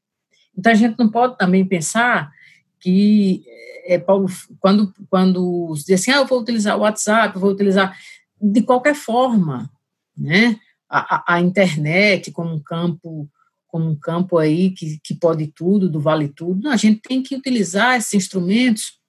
[0.56, 2.32] Então, a gente não pode também pensar
[2.80, 3.44] que
[3.84, 7.94] é, Paulo, quando, quando diz assim, ah, eu vou utilizar o WhatsApp, eu vou utilizar
[8.40, 9.70] de qualquer forma,
[10.16, 10.58] né?
[10.88, 13.28] A, a, internet como um campo
[13.66, 16.68] como um campo aí que, que pode tudo, do vale tudo.
[16.68, 19.00] A gente tem que utilizar esses instrumentos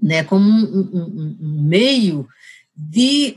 [0.00, 2.26] né, como um, um, um meio
[2.74, 3.36] de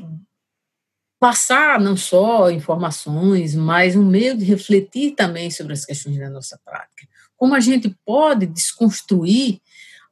[1.19, 6.57] passar não só informações, mas um meio de refletir também sobre as questões da nossa
[6.63, 7.05] prática.
[7.35, 9.59] Como a gente pode desconstruir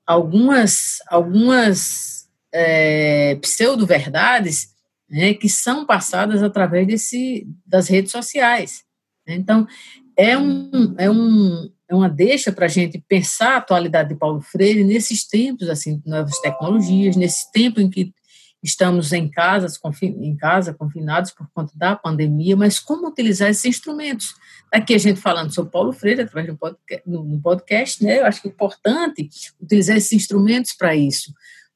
[0.06, 4.73] algumas, algumas é, pseudo-verdades
[5.14, 8.84] né, que são passadas através desse, das redes sociais.
[9.28, 9.68] Então,
[10.18, 14.42] é, um, é, um, é uma deixa para a gente pensar a atualidade de Paulo
[14.42, 18.12] Freire nesses tempos assim, novas tecnologias, nesse tempo em que
[18.64, 19.68] estamos em casa,
[20.02, 24.34] em casa, confinados por conta da pandemia, mas como utilizar esses instrumentos.
[24.72, 28.42] Aqui a gente falando sobre Paulo Freire, através do podcast, no podcast né, eu acho
[28.42, 29.30] que é importante
[29.62, 31.32] utilizar esses instrumentos para isso.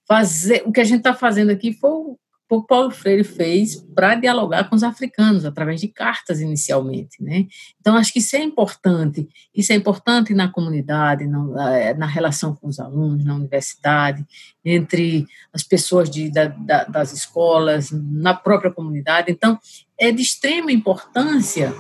[0.08, 2.16] Fazer, o que a gente está fazendo aqui foi
[2.50, 7.46] o Paulo Freire fez para dialogar com os africanos através de cartas inicialmente, né?
[7.80, 9.28] Então acho que isso é importante.
[9.54, 14.26] Isso é importante na comunidade, na, eh, na relação com os alunos, na universidade,
[14.64, 19.30] entre as pessoas de, da, da, das escolas, na própria comunidade.
[19.30, 19.60] Então
[20.00, 21.74] é de extrema importância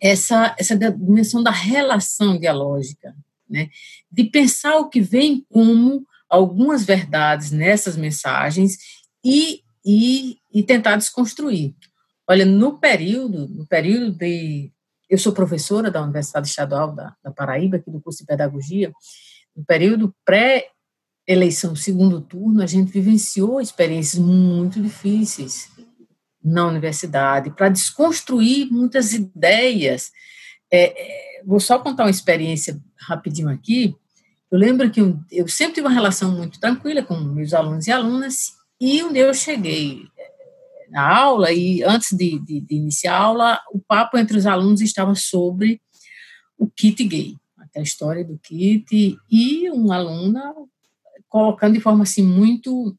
[0.00, 3.14] essa essa dimensão da relação dialógica,
[3.48, 3.68] né?
[4.10, 8.78] De pensar o que vem como algumas verdades nessas mensagens
[9.28, 11.74] e, e, e tentar desconstruir.
[12.26, 14.72] Olha, no período, no período de.
[15.08, 18.90] Eu sou professora da Universidade Estadual da, da Paraíba, aqui do curso de Pedagogia.
[19.54, 25.70] No período pré-eleição, segundo turno, a gente vivenciou experiências muito difíceis
[26.42, 30.10] na universidade para desconstruir muitas ideias.
[30.70, 30.92] É,
[31.38, 33.94] é, vou só contar uma experiência rapidinho aqui.
[34.50, 37.92] Eu lembro que eu, eu sempre tive uma relação muito tranquila com meus alunos e
[37.92, 43.14] alunas, e um dia eu cheguei é, na aula, e antes de, de, de iniciar
[43.16, 45.80] a aula, o papo entre os alunos estava sobre
[46.56, 47.36] o kit gay,
[47.76, 50.54] a história do kit, e uma aluna
[51.28, 52.96] colocando de forma assim muito,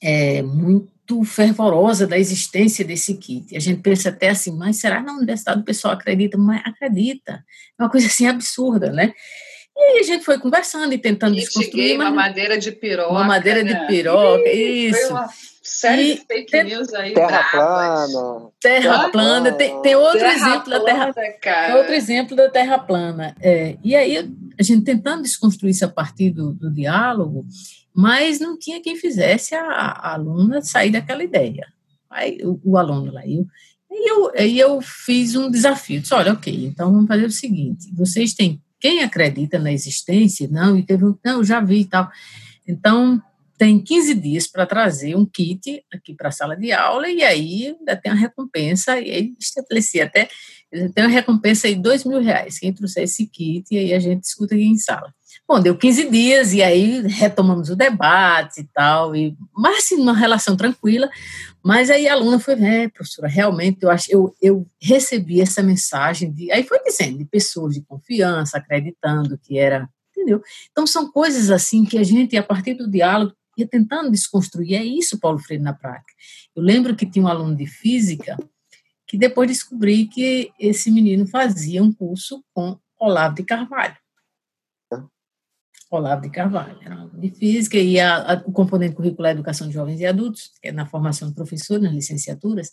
[0.00, 3.56] é, muito fervorosa da existência desse kit.
[3.56, 6.38] A gente pensa até assim, mas será que na universidade o pessoal acredita?
[6.38, 7.44] Mas acredita.
[7.78, 9.12] É uma coisa assim absurda, né?
[9.76, 11.96] E aí a gente foi conversando e tentando Kit desconstruir.
[11.96, 13.10] Uma madeira de piroca.
[13.10, 13.72] Uma madeira né?
[13.74, 15.00] de piroca, isso.
[15.00, 15.28] Foi uma
[15.62, 17.12] série E de fake tem- news aí.
[17.12, 18.12] Terra bravas.
[18.12, 18.50] plana.
[18.60, 19.82] Terra Terra plana, tem, plana.
[19.82, 21.66] tem outro Terra exemplo da Terra plana, cara.
[21.72, 23.36] É outro exemplo da Terra plana.
[23.40, 27.44] É, e aí, a gente tentando desconstruir isso a partir do, do diálogo,
[27.92, 31.66] mas não tinha quem fizesse a, a aluna sair daquela ideia.
[32.08, 33.22] Aí, o, o aluno lá.
[33.26, 33.44] Eu,
[33.90, 36.00] aí, eu, aí eu fiz um desafio.
[36.00, 40.46] Disse, olha, ok, então vamos fazer o seguinte: vocês têm quem acredita na existência?
[40.46, 42.10] Não, e teve um, não, já vi e tal.
[42.68, 43.18] Então,
[43.56, 47.68] tem 15 dias para trazer um kit aqui para a sala de aula, e aí
[47.68, 50.28] ainda tem uma recompensa, e aí estabeleci até
[50.70, 52.58] tem uma recompensa aí de dois mil reais.
[52.58, 55.14] Quem trouxer esse kit, e aí a gente discute aqui em sala.
[55.46, 60.16] Bom, deu 15 dias, e aí retomamos o debate e tal, e, mas assim, uma
[60.16, 61.10] relação tranquila.
[61.62, 66.32] Mas aí a aluna foi, é, professora, realmente eu acho, eu, eu recebi essa mensagem
[66.32, 70.42] de, aí foi dizendo, de pessoas de confiança, acreditando que era, entendeu?
[70.70, 74.74] Então são coisas assim que a gente, a partir do diálogo, ia tentando desconstruir.
[74.74, 76.12] É isso, Paulo Freire, na prática.
[76.56, 78.36] Eu lembro que tinha um aluno de física
[79.06, 83.96] que depois descobri que esse menino fazia um curso com Olavo de Carvalho.
[85.90, 86.78] Olavo de Carvalho,
[87.14, 90.68] de física, e a, a, o componente curricular é Educação de Jovens e Adultos, que
[90.68, 92.72] é na formação de professor, nas licenciaturas,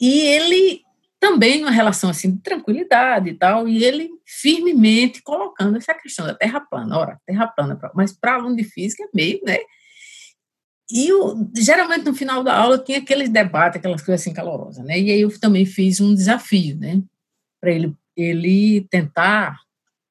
[0.00, 0.82] e ele
[1.20, 6.34] também numa relação assim de tranquilidade e tal, e ele firmemente colocando essa questão da
[6.34, 9.58] terra plana, ora, terra plana, mas para aluno de física é meio, né?
[10.90, 14.98] E o, geralmente no final da aula tinha aqueles debates, aquelas coisas assim calorosas, né?
[14.98, 17.00] E aí eu também fiz um desafio, né?
[17.60, 19.60] Para ele, ele tentar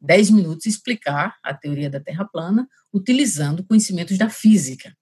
[0.02, 4.96] 10 minutos explicar a teoria da Terra plana utilizando conhecimentos da física.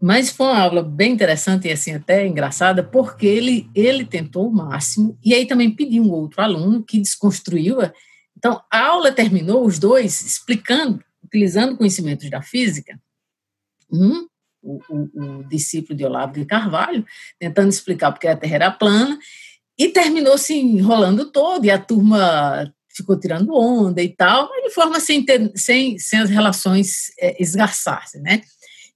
[0.00, 4.52] Mas foi uma aula bem interessante e assim até engraçada, porque ele, ele tentou o
[4.52, 7.80] máximo, e aí também pediu um outro aluno que desconstruiu.
[7.80, 7.92] a-
[8.36, 13.00] Então, a aula terminou, os dois explicando, utilizando conhecimentos da física.
[13.90, 14.28] Um,
[14.62, 17.04] o, o, o discípulo de Olavo de Carvalho,
[17.38, 19.18] tentando explicar porque a Terra era plana,
[19.76, 24.70] e terminou se enrolando todo, e a turma ficou tirando onda e tal, mas de
[24.70, 28.42] forma sem, ter, sem, sem as relações é, esgarçarem, né?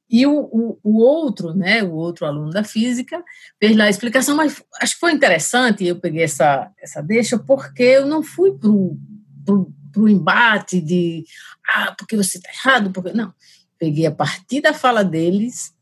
[0.09, 3.25] E o, o, o, outro, né, o outro aluno da física,
[3.59, 7.83] fez lá a explicação, mas acho que foi interessante, eu peguei essa, essa deixa, porque
[7.83, 11.25] eu não fui para o embate de,
[11.67, 13.13] ah, porque você está errado, porque...
[13.15, 13.33] Não,
[13.79, 15.73] peguei a partir da fala deles,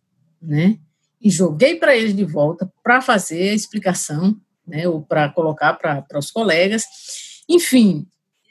[0.40, 0.78] né,
[1.20, 6.18] e joguei para eles de volta para fazer a explicação, né, ou para colocar para
[6.18, 6.84] os colegas.
[7.50, 8.06] Enfim,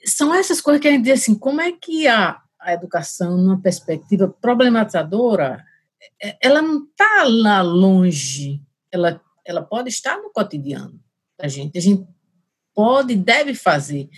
[0.05, 3.61] são essas coisas que a gente diz assim, como é que a, a educação, numa
[3.61, 5.63] perspectiva problematizadora,
[6.41, 10.99] ela não está lá longe, ela, ela pode estar no cotidiano
[11.37, 11.77] da gente.
[11.77, 12.05] A gente
[12.75, 14.09] pode e deve fazer.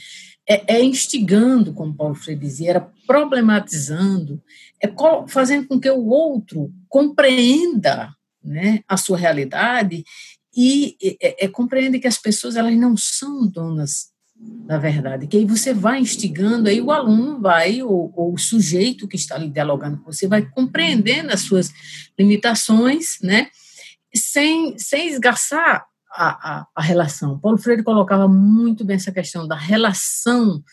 [0.49, 4.41] É, é, instigando, como Paulo Freire dizia, era problematizando,
[4.81, 4.91] é
[5.27, 8.13] fazendo com que o outro compreenda
[8.43, 10.03] né, a sua realidade
[10.55, 14.10] e é, é, compreenda que as pessoas elas não são donas
[14.71, 19.07] da verdade, que aí você vai instigando, aí o aluno vai, ou, ou, o sujeito
[19.07, 21.73] que está ali dialogando com você, vai compreendendo as suas
[22.17, 23.49] limitações, né,
[24.15, 27.37] sem, sem esgarçar a, a, a relação.
[27.37, 30.63] Paulo Freire colocava muito bem essa questão da relação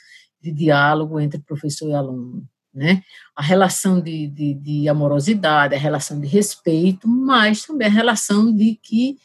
[0.40, 3.02] de diálogo entre professor e aluno, né,
[3.34, 8.78] a relação de, de, de amorosidade, a relação de respeito, mas também a relação de
[8.80, 9.16] que,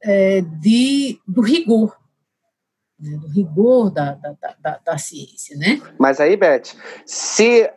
[0.00, 2.01] é, de, do rigor,
[3.02, 5.82] né, do rigor da, da, da, da, ciência, né?
[5.98, 6.74] Mas aí, Beth,
[7.04, 7.68] se,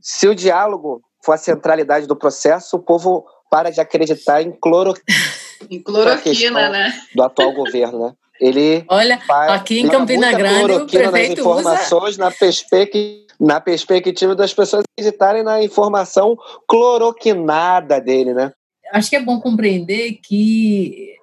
[0.00, 4.94] se o diálogo for a centralidade do processo, o povo para de acreditar em, cloro...
[5.70, 6.92] em cloroquina, né?
[7.14, 8.12] Do atual governo, né?
[8.40, 12.24] Ele Olha, aqui em Campina Grande, o prefeito nas informações usa...
[12.24, 16.36] na perspectiva Na perspectiva das pessoas acreditarem na informação
[16.68, 18.52] cloroquinada dele, né?
[18.92, 21.16] Acho que é bom compreender que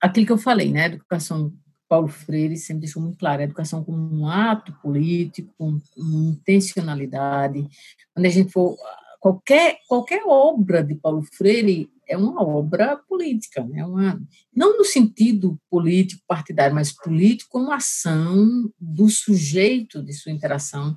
[0.00, 0.86] aquilo que eu falei, né?
[0.86, 1.52] Educação
[1.92, 7.68] Paulo Freire sempre deixou muito claro, a educação como um ato político, com, intencionalidade.
[8.14, 8.78] Quando a gente for
[9.20, 13.84] qualquer qualquer obra de Paulo Freire é uma obra política, né?
[13.84, 14.18] uma,
[14.56, 20.96] não no sentido político partidário, mas político como ação do sujeito de sua interação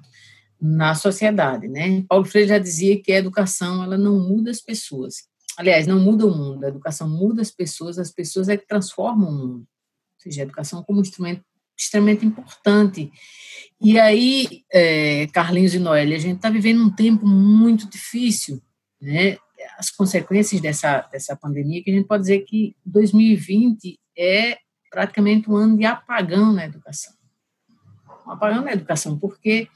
[0.61, 2.05] na sociedade, né?
[2.07, 5.27] Paulo Freire já dizia que a educação ela não muda as pessoas.
[5.57, 9.27] Aliás, não muda o mundo, a educação muda as pessoas, as pessoas é que transformam
[9.27, 9.67] o mundo
[10.25, 11.43] seja, a educação como instrumento
[11.77, 13.11] extremamente importante.
[13.81, 18.61] E aí, é, Carlinhos e Noelle, a gente está vivendo um tempo muito difícil,
[19.01, 19.37] né?
[19.77, 24.57] As consequências dessa, dessa pandemia, que a gente pode dizer que 2020 é
[24.89, 27.13] praticamente um ano de apagão na educação.
[28.25, 29.67] Um apagão na educação, porque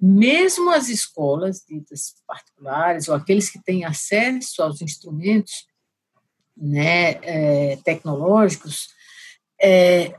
[0.00, 5.66] mesmo as escolas ditas particulares, ou aqueles que têm acesso aos instrumentos
[6.56, 8.88] né, é, tecnológicos,
[9.64, 10.14] é,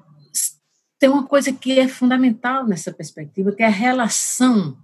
[0.97, 4.75] tem uma coisa que é fundamental nessa perspectiva, que é a relação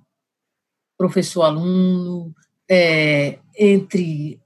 [0.96, 2.32] professor-aluno,
[2.70, 4.40] é, entre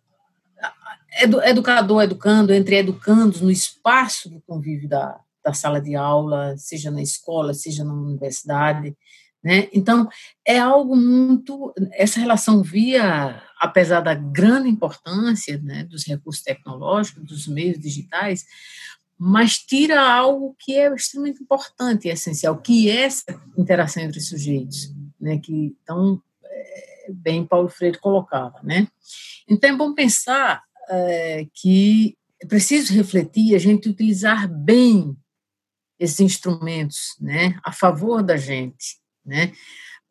[1.21, 6.89] edu, educador educando, entre educandos, no espaço do convívio da, da sala de aula, seja
[6.89, 8.95] na escola, seja na universidade.
[9.43, 9.67] Né?
[9.73, 10.09] Então,
[10.47, 11.73] é algo muito.
[11.91, 18.45] Essa relação via, apesar da grande importância né, dos recursos tecnológicos, dos meios digitais,
[19.17, 23.23] mas tira algo que é extremamente importante e essencial, que é essa
[23.57, 28.87] interação entre sujeitos, né, que tão é, bem Paulo Freire colocava, né?
[29.47, 35.15] Então é bom pensar é, que é preciso refletir, a gente utilizar bem
[35.97, 39.53] esses instrumentos, né, a favor da gente, né?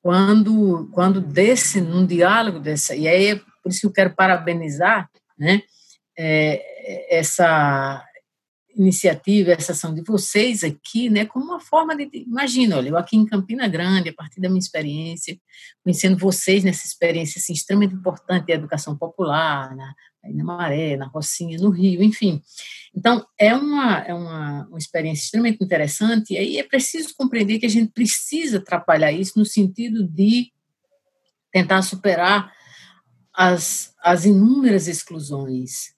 [0.00, 5.10] Quando quando desse num diálogo dessa e aí é por isso que eu quero parabenizar,
[5.38, 5.62] né?
[6.16, 8.04] É, essa
[8.76, 13.16] iniciativa, essa ação de vocês aqui, né, como uma forma de, imagina, olha, eu aqui
[13.16, 15.38] em Campina Grande, a partir da minha experiência,
[15.82, 19.94] conhecendo vocês nessa experiência assim, extremamente importante de educação popular, na,
[20.24, 22.42] na Maré, na Rocinha, no Rio, enfim.
[22.94, 27.66] Então, é uma, é uma, uma experiência extremamente interessante, e aí é preciso compreender que
[27.66, 30.52] a gente precisa atrapalhar isso no sentido de
[31.52, 32.52] tentar superar
[33.32, 35.94] as, as inúmeras exclusões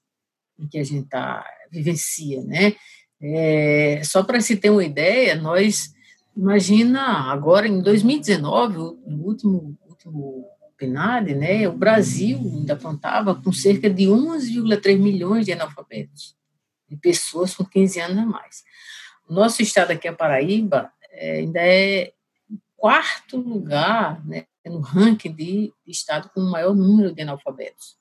[0.58, 2.74] em que a gente está vivencia, né?
[3.20, 5.92] É, só para se ter uma ideia, nós,
[6.36, 10.46] imagina, agora em 2019, no último, último
[10.76, 16.36] PNAD, né, o Brasil ainda contava com cerca de 11,3 milhões de analfabetos,
[16.88, 18.62] de pessoas com 15 anos a mais.
[19.26, 22.12] O nosso estado aqui, a Paraíba, é, ainda é
[22.76, 27.96] quarto lugar né, no ranking de estado com o maior número de analfabetos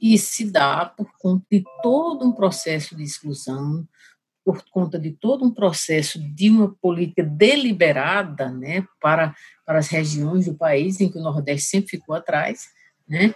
[0.00, 3.86] e se dá por conta de todo um processo de exclusão,
[4.44, 9.34] por conta de todo um processo de uma política deliberada né, para,
[9.66, 12.66] para as regiões do país, em que o Nordeste sempre ficou atrás,
[13.06, 13.34] né,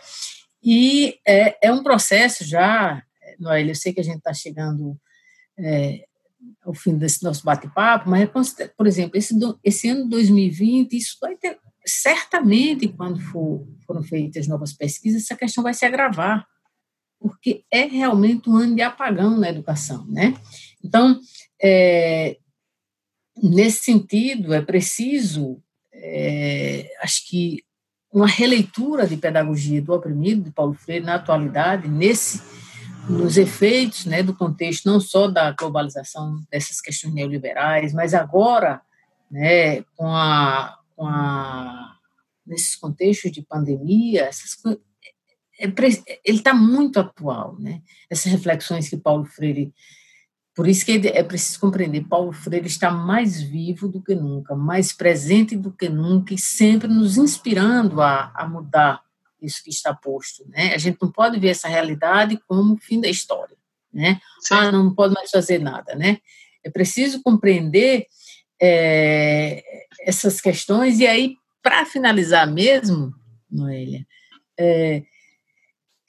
[0.63, 3.03] e é, é um processo já,
[3.39, 4.97] Noel, eu sei que a gente está chegando
[5.59, 6.05] é,
[6.65, 8.29] ao fim desse nosso bate-papo, mas,
[8.77, 9.35] por exemplo, esse,
[9.65, 15.63] esse ano 2020, isso vai ter, certamente, quando for, foram feitas novas pesquisas, essa questão
[15.63, 16.47] vai se agravar,
[17.29, 20.35] porque é realmente um ano de apagão na educação, né?
[20.85, 21.19] Então,
[21.63, 22.37] é,
[23.41, 25.63] nesse sentido, é preciso,
[25.93, 27.65] é, acho que,
[28.13, 32.43] uma releitura de pedagogia do oprimido, de Paulo Freire, na atualidade, nesse
[33.09, 38.81] nos efeitos né, do contexto não só da globalização dessas questões neoliberais, mas agora,
[39.31, 41.97] né, com a, com a
[42.47, 44.55] nesses contextos de pandemia, essas
[45.63, 47.81] ele está muito atual, né?
[48.11, 49.73] Essas reflexões que Paulo Freire,
[50.55, 54.93] por isso que é preciso compreender, Paulo Freire está mais vivo do que nunca, mais
[54.93, 59.03] presente do que nunca e sempre nos inspirando a, a mudar
[59.41, 60.75] isso que está posto, né?
[60.75, 63.57] A gente não pode ver essa realidade como o fim da história,
[63.93, 64.21] né?
[64.41, 64.55] Sim.
[64.55, 66.19] Ah, não pode mais fazer nada, né?
[66.65, 68.07] É preciso compreender
[68.61, 69.63] é,
[70.07, 73.13] essas questões e aí, para finalizar mesmo,
[73.51, 74.07] Noélia,
[74.59, 75.03] é,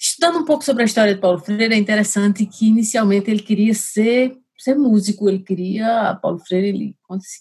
[0.03, 3.73] Estudando um pouco sobre a história de Paulo Freire, é interessante que inicialmente ele queria
[3.73, 6.95] ser, ser músico, ele queria, Paulo Freire, ele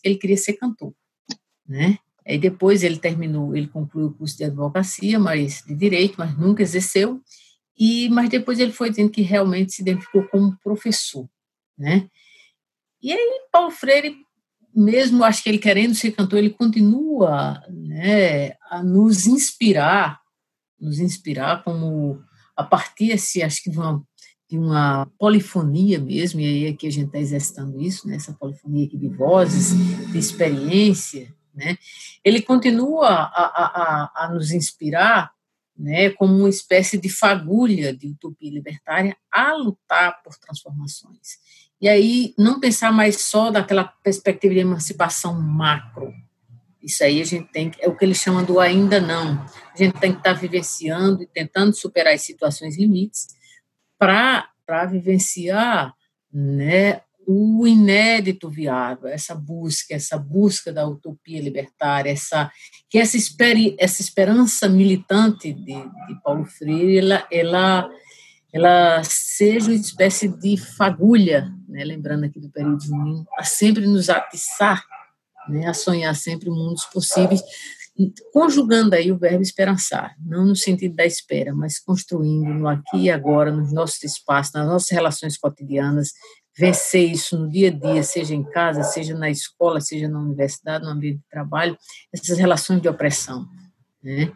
[0.04, 0.94] ele queria ser cantor,
[1.66, 1.98] né?
[2.24, 6.62] Aí depois ele terminou, ele concluiu o curso de advocacia, mas de direito, mas nunca
[6.62, 7.20] exerceu.
[7.76, 11.28] E mas depois ele foi dizendo que realmente se identificou como professor,
[11.76, 12.08] né?
[13.02, 14.14] E aí Paulo Freire
[14.72, 20.20] mesmo acho que ele querendo ser cantor, ele continua né, a nos inspirar,
[20.80, 22.22] nos inspirar como
[22.56, 24.02] a partir, assim, acho que uma,
[24.48, 28.86] de uma polifonia mesmo, e aí aqui a gente está exercitando isso, né, essa polifonia
[28.86, 29.72] aqui de vozes,
[30.10, 31.76] de experiência, né,
[32.24, 35.32] ele continua a, a, a, a nos inspirar
[35.76, 41.38] né, como uma espécie de fagulha de utopia libertária a lutar por transformações.
[41.80, 46.14] E aí, não pensar mais só daquela perspectiva de emancipação macro.
[46.82, 49.44] Isso aí a gente tem, é o que eles chamam do ainda não.
[49.72, 53.28] A gente tem que estar vivenciando e tentando superar as situações limites
[53.98, 55.94] para vivenciar
[56.32, 62.50] né, o inédito viável, essa busca, essa busca da utopia libertária, essa
[62.90, 67.90] que essa, esperi, essa esperança militante de, de Paulo Freire, ela, ela,
[68.52, 74.10] ela seja uma espécie de fagulha, né, lembrando aqui do período junino, a sempre nos
[74.10, 74.84] atiçar,
[75.48, 77.42] né, a sonhar sempre mundos possíveis,
[78.32, 83.10] conjugando aí o verbo esperançar, não no sentido da espera, mas construindo no aqui e
[83.10, 86.12] agora, nos nossos espaços, nas nossas relações cotidianas,
[86.56, 90.84] vencer isso no dia a dia, seja em casa, seja na escola, seja na universidade,
[90.84, 91.76] no ambiente de trabalho,
[92.12, 93.46] essas relações de opressão,
[94.02, 94.32] né?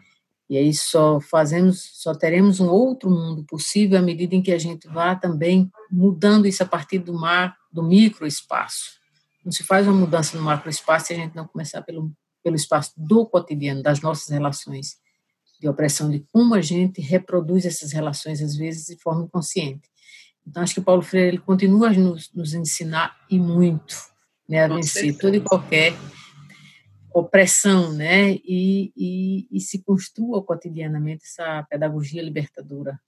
[0.49, 4.57] E aí só fazemos, só teremos um outro mundo possível à medida em que a
[4.57, 8.97] gente vá também mudando isso a partir do mar, do microespaço.
[9.47, 12.11] Não se faz uma mudança no macroespaço se a gente não começar pelo
[12.43, 14.97] pelo espaço do cotidiano, das nossas relações
[15.59, 19.89] de opressão, de como a gente reproduz essas relações às vezes de forma inconsciente.
[20.45, 23.95] Então, acho que Paulo Freire ele continua a nos, nos ensinar e muito
[24.49, 25.93] né, a vencer toda e qualquer
[27.13, 32.99] opressão, né, e, e, e, se construa cotidianamente essa pedagogia libertadora.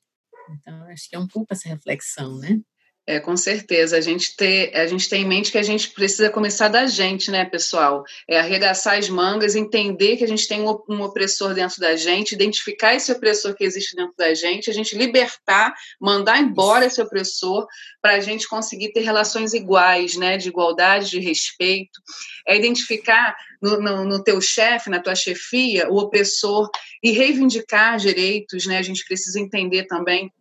[0.52, 2.62] Então, acho que é um pouco essa reflexão, né?
[3.10, 3.98] É, com certeza.
[3.98, 7.32] A gente, ter, a gente tem em mente que a gente precisa começar da gente,
[7.32, 8.04] né, pessoal?
[8.28, 12.34] É arregaçar as mangas, entender que a gente tem um, um opressor dentro da gente,
[12.34, 17.66] identificar esse opressor que existe dentro da gente, a gente libertar, mandar embora esse opressor
[18.00, 22.00] para a gente conseguir ter relações iguais, né, de igualdade, de respeito.
[22.48, 26.70] É identificar no, no, no teu chefe, na tua chefia, o opressor
[27.02, 28.78] e reivindicar direitos, né?
[28.78, 30.32] A gente precisa entender também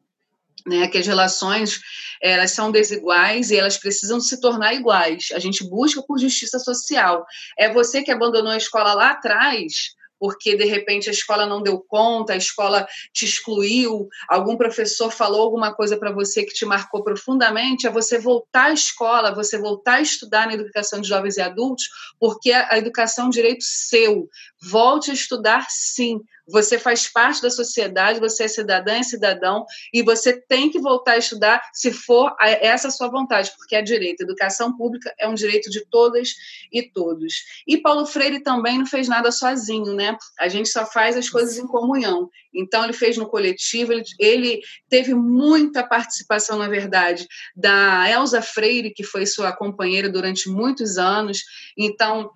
[0.66, 1.80] né, que as relações
[2.20, 5.28] elas são desiguais e elas precisam se tornar iguais.
[5.32, 7.24] A gente busca por justiça social.
[7.56, 11.80] É você que abandonou a escola lá atrás porque de repente a escola não deu
[11.80, 17.02] conta, a escola te excluiu, algum professor falou alguma coisa para você que te marcou
[17.02, 21.40] profundamente, é você voltar à escola, você voltar a estudar na educação de jovens e
[21.40, 21.84] adultos,
[22.18, 24.28] porque a educação é um direito seu.
[24.60, 26.20] Volte a estudar sim.
[26.50, 31.12] Você faz parte da sociedade, você é cidadã e cidadão, e você tem que voltar
[31.12, 34.22] a estudar se for essa sua vontade, porque é direito.
[34.22, 36.30] educação pública é um direito de todas
[36.72, 37.34] e todos.
[37.66, 40.16] E Paulo Freire também não fez nada sozinho, né?
[40.40, 42.30] A gente só faz as coisas em comunhão.
[42.54, 48.92] Então, ele fez no coletivo, ele, ele teve muita participação, na verdade, da Elza Freire,
[48.94, 51.42] que foi sua companheira durante muitos anos.
[51.76, 52.30] Então,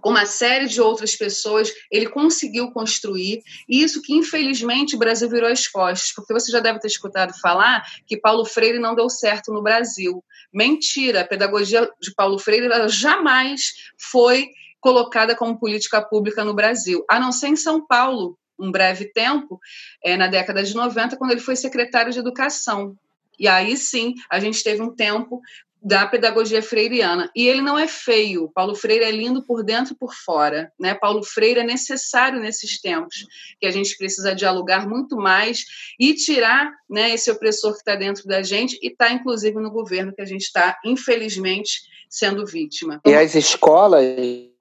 [0.00, 5.50] com uma série de outras pessoas, ele conseguiu construir isso que, infelizmente, o Brasil virou
[5.50, 9.52] as costas, porque você já deve ter escutado falar que Paulo Freire não deu certo
[9.52, 10.24] no Brasil.
[10.52, 14.48] Mentira, a pedagogia de Paulo Freire jamais foi
[14.80, 19.60] colocada como política pública no Brasil, a não ser em São Paulo, um breve tempo,
[20.02, 22.96] é, na década de 90, quando ele foi secretário de Educação.
[23.38, 25.40] E aí sim, a gente teve um tempo
[25.82, 27.30] da pedagogia freiriana.
[27.34, 28.50] E ele não é feio.
[28.54, 30.70] Paulo Freire é lindo por dentro e por fora.
[30.78, 30.94] Né?
[30.94, 33.26] Paulo Freire é necessário nesses tempos,
[33.58, 35.64] que a gente precisa dialogar muito mais
[35.98, 40.12] e tirar né, esse opressor que está dentro da gente e está, inclusive, no governo
[40.14, 43.00] que a gente está, infelizmente, sendo vítima.
[43.06, 44.04] E as escolas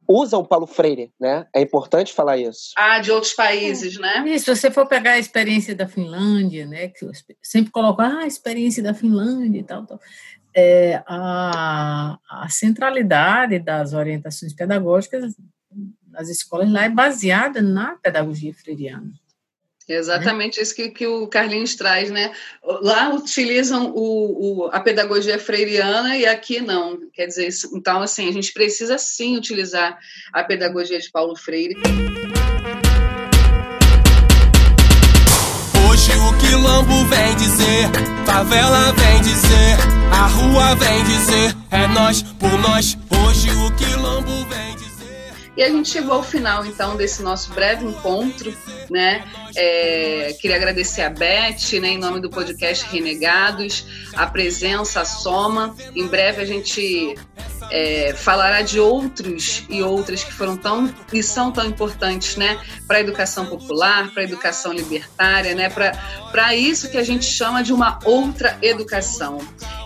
[0.08, 1.46] usam Paulo Freire, né?
[1.54, 2.72] É importante falar isso.
[2.76, 4.00] Ah, de outros países, é.
[4.00, 4.24] né?
[4.28, 6.88] Isso, se você for pegar a experiência da Finlândia, né?
[6.88, 7.06] Que
[7.44, 10.00] sempre coloco, ah, a experiência da Finlândia e tal, tal
[10.60, 15.36] é, a, a centralidade das orientações pedagógicas
[16.10, 19.12] nas escolas lá é baseada na pedagogia freiriana.
[19.88, 20.64] Exatamente né?
[20.64, 22.32] isso que, que o Carlinhos traz, né?
[22.64, 27.10] Lá utilizam o, o, a pedagogia freiriana e aqui não.
[27.12, 29.98] Quer dizer, então, assim, a gente precisa sim utilizar
[30.32, 31.76] a pedagogia de Paulo Freire.
[36.60, 37.90] Quilombo vem dizer,
[38.26, 39.78] favela vem dizer,
[40.12, 42.98] a rua vem dizer, é nós por nós.
[43.10, 45.34] Hoje o quilombo vem dizer.
[45.56, 48.54] E a gente chegou ao final, então, desse nosso breve encontro,
[48.90, 49.24] né?
[49.56, 55.74] É, queria agradecer a Beth, né, em nome do podcast Renegados, a presença, a soma.
[55.96, 57.16] Em breve a gente
[57.72, 62.98] é, falará de outros e outras que foram tão e são tão importantes, né, para
[62.98, 67.74] a educação popular, para a educação libertária, né, para isso que a gente chama de
[67.74, 69.40] uma outra educação.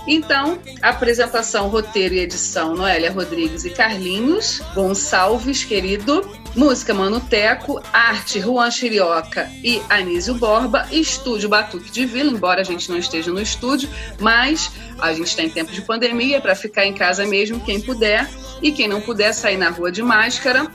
[0.05, 6.29] Então, apresentação, roteiro e edição, Noélia Rodrigues e Carlinhos Gonçalves, querido.
[6.55, 12.63] Música Mano Teco, arte Juan Chirioca e Anísio Borba, estúdio Batuque de Vila, embora a
[12.63, 13.89] gente não esteja no estúdio,
[14.19, 18.29] mas a gente está em tempo de pandemia para ficar em casa mesmo, quem puder,
[18.61, 20.67] e quem não puder sair na rua de máscara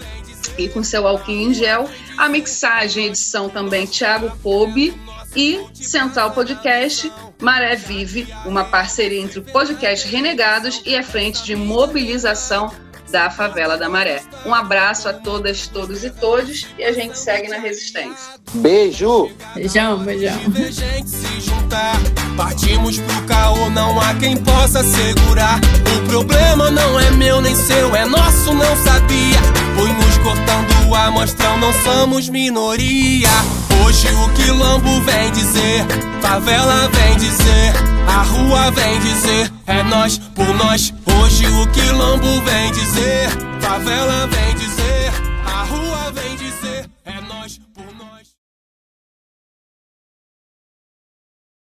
[0.59, 1.89] e com seu álcool em gel.
[2.17, 4.99] A mixagem, edição também Thiago Pobe
[5.35, 11.55] e Central Podcast Maré Vive, uma parceria entre o podcast Renegados e a Frente de
[11.55, 12.73] Mobilização
[13.11, 14.23] da Favela da Maré.
[14.45, 18.35] Um abraço a todas, todos e todos e a gente segue na resistência.
[18.55, 19.31] Beijo!
[19.55, 20.39] Beijão, beijão.
[22.37, 25.61] Partimos pro caô, não há quem possa segurar.
[25.97, 29.39] O problema não é meu nem seu, é nosso, não sabia.
[29.75, 33.29] Foi nos cortando a mostrão, não somos minoria.
[33.89, 35.83] Hoje o quilombo vem dizer,
[36.21, 37.73] favela vem dizer,
[38.07, 40.93] a rua vem dizer, é nós por nós.
[41.07, 43.31] Hoje o quilombo vem dizer,
[43.63, 45.11] favela vem dizer,
[45.43, 47.68] a rua vem dizer, é nós.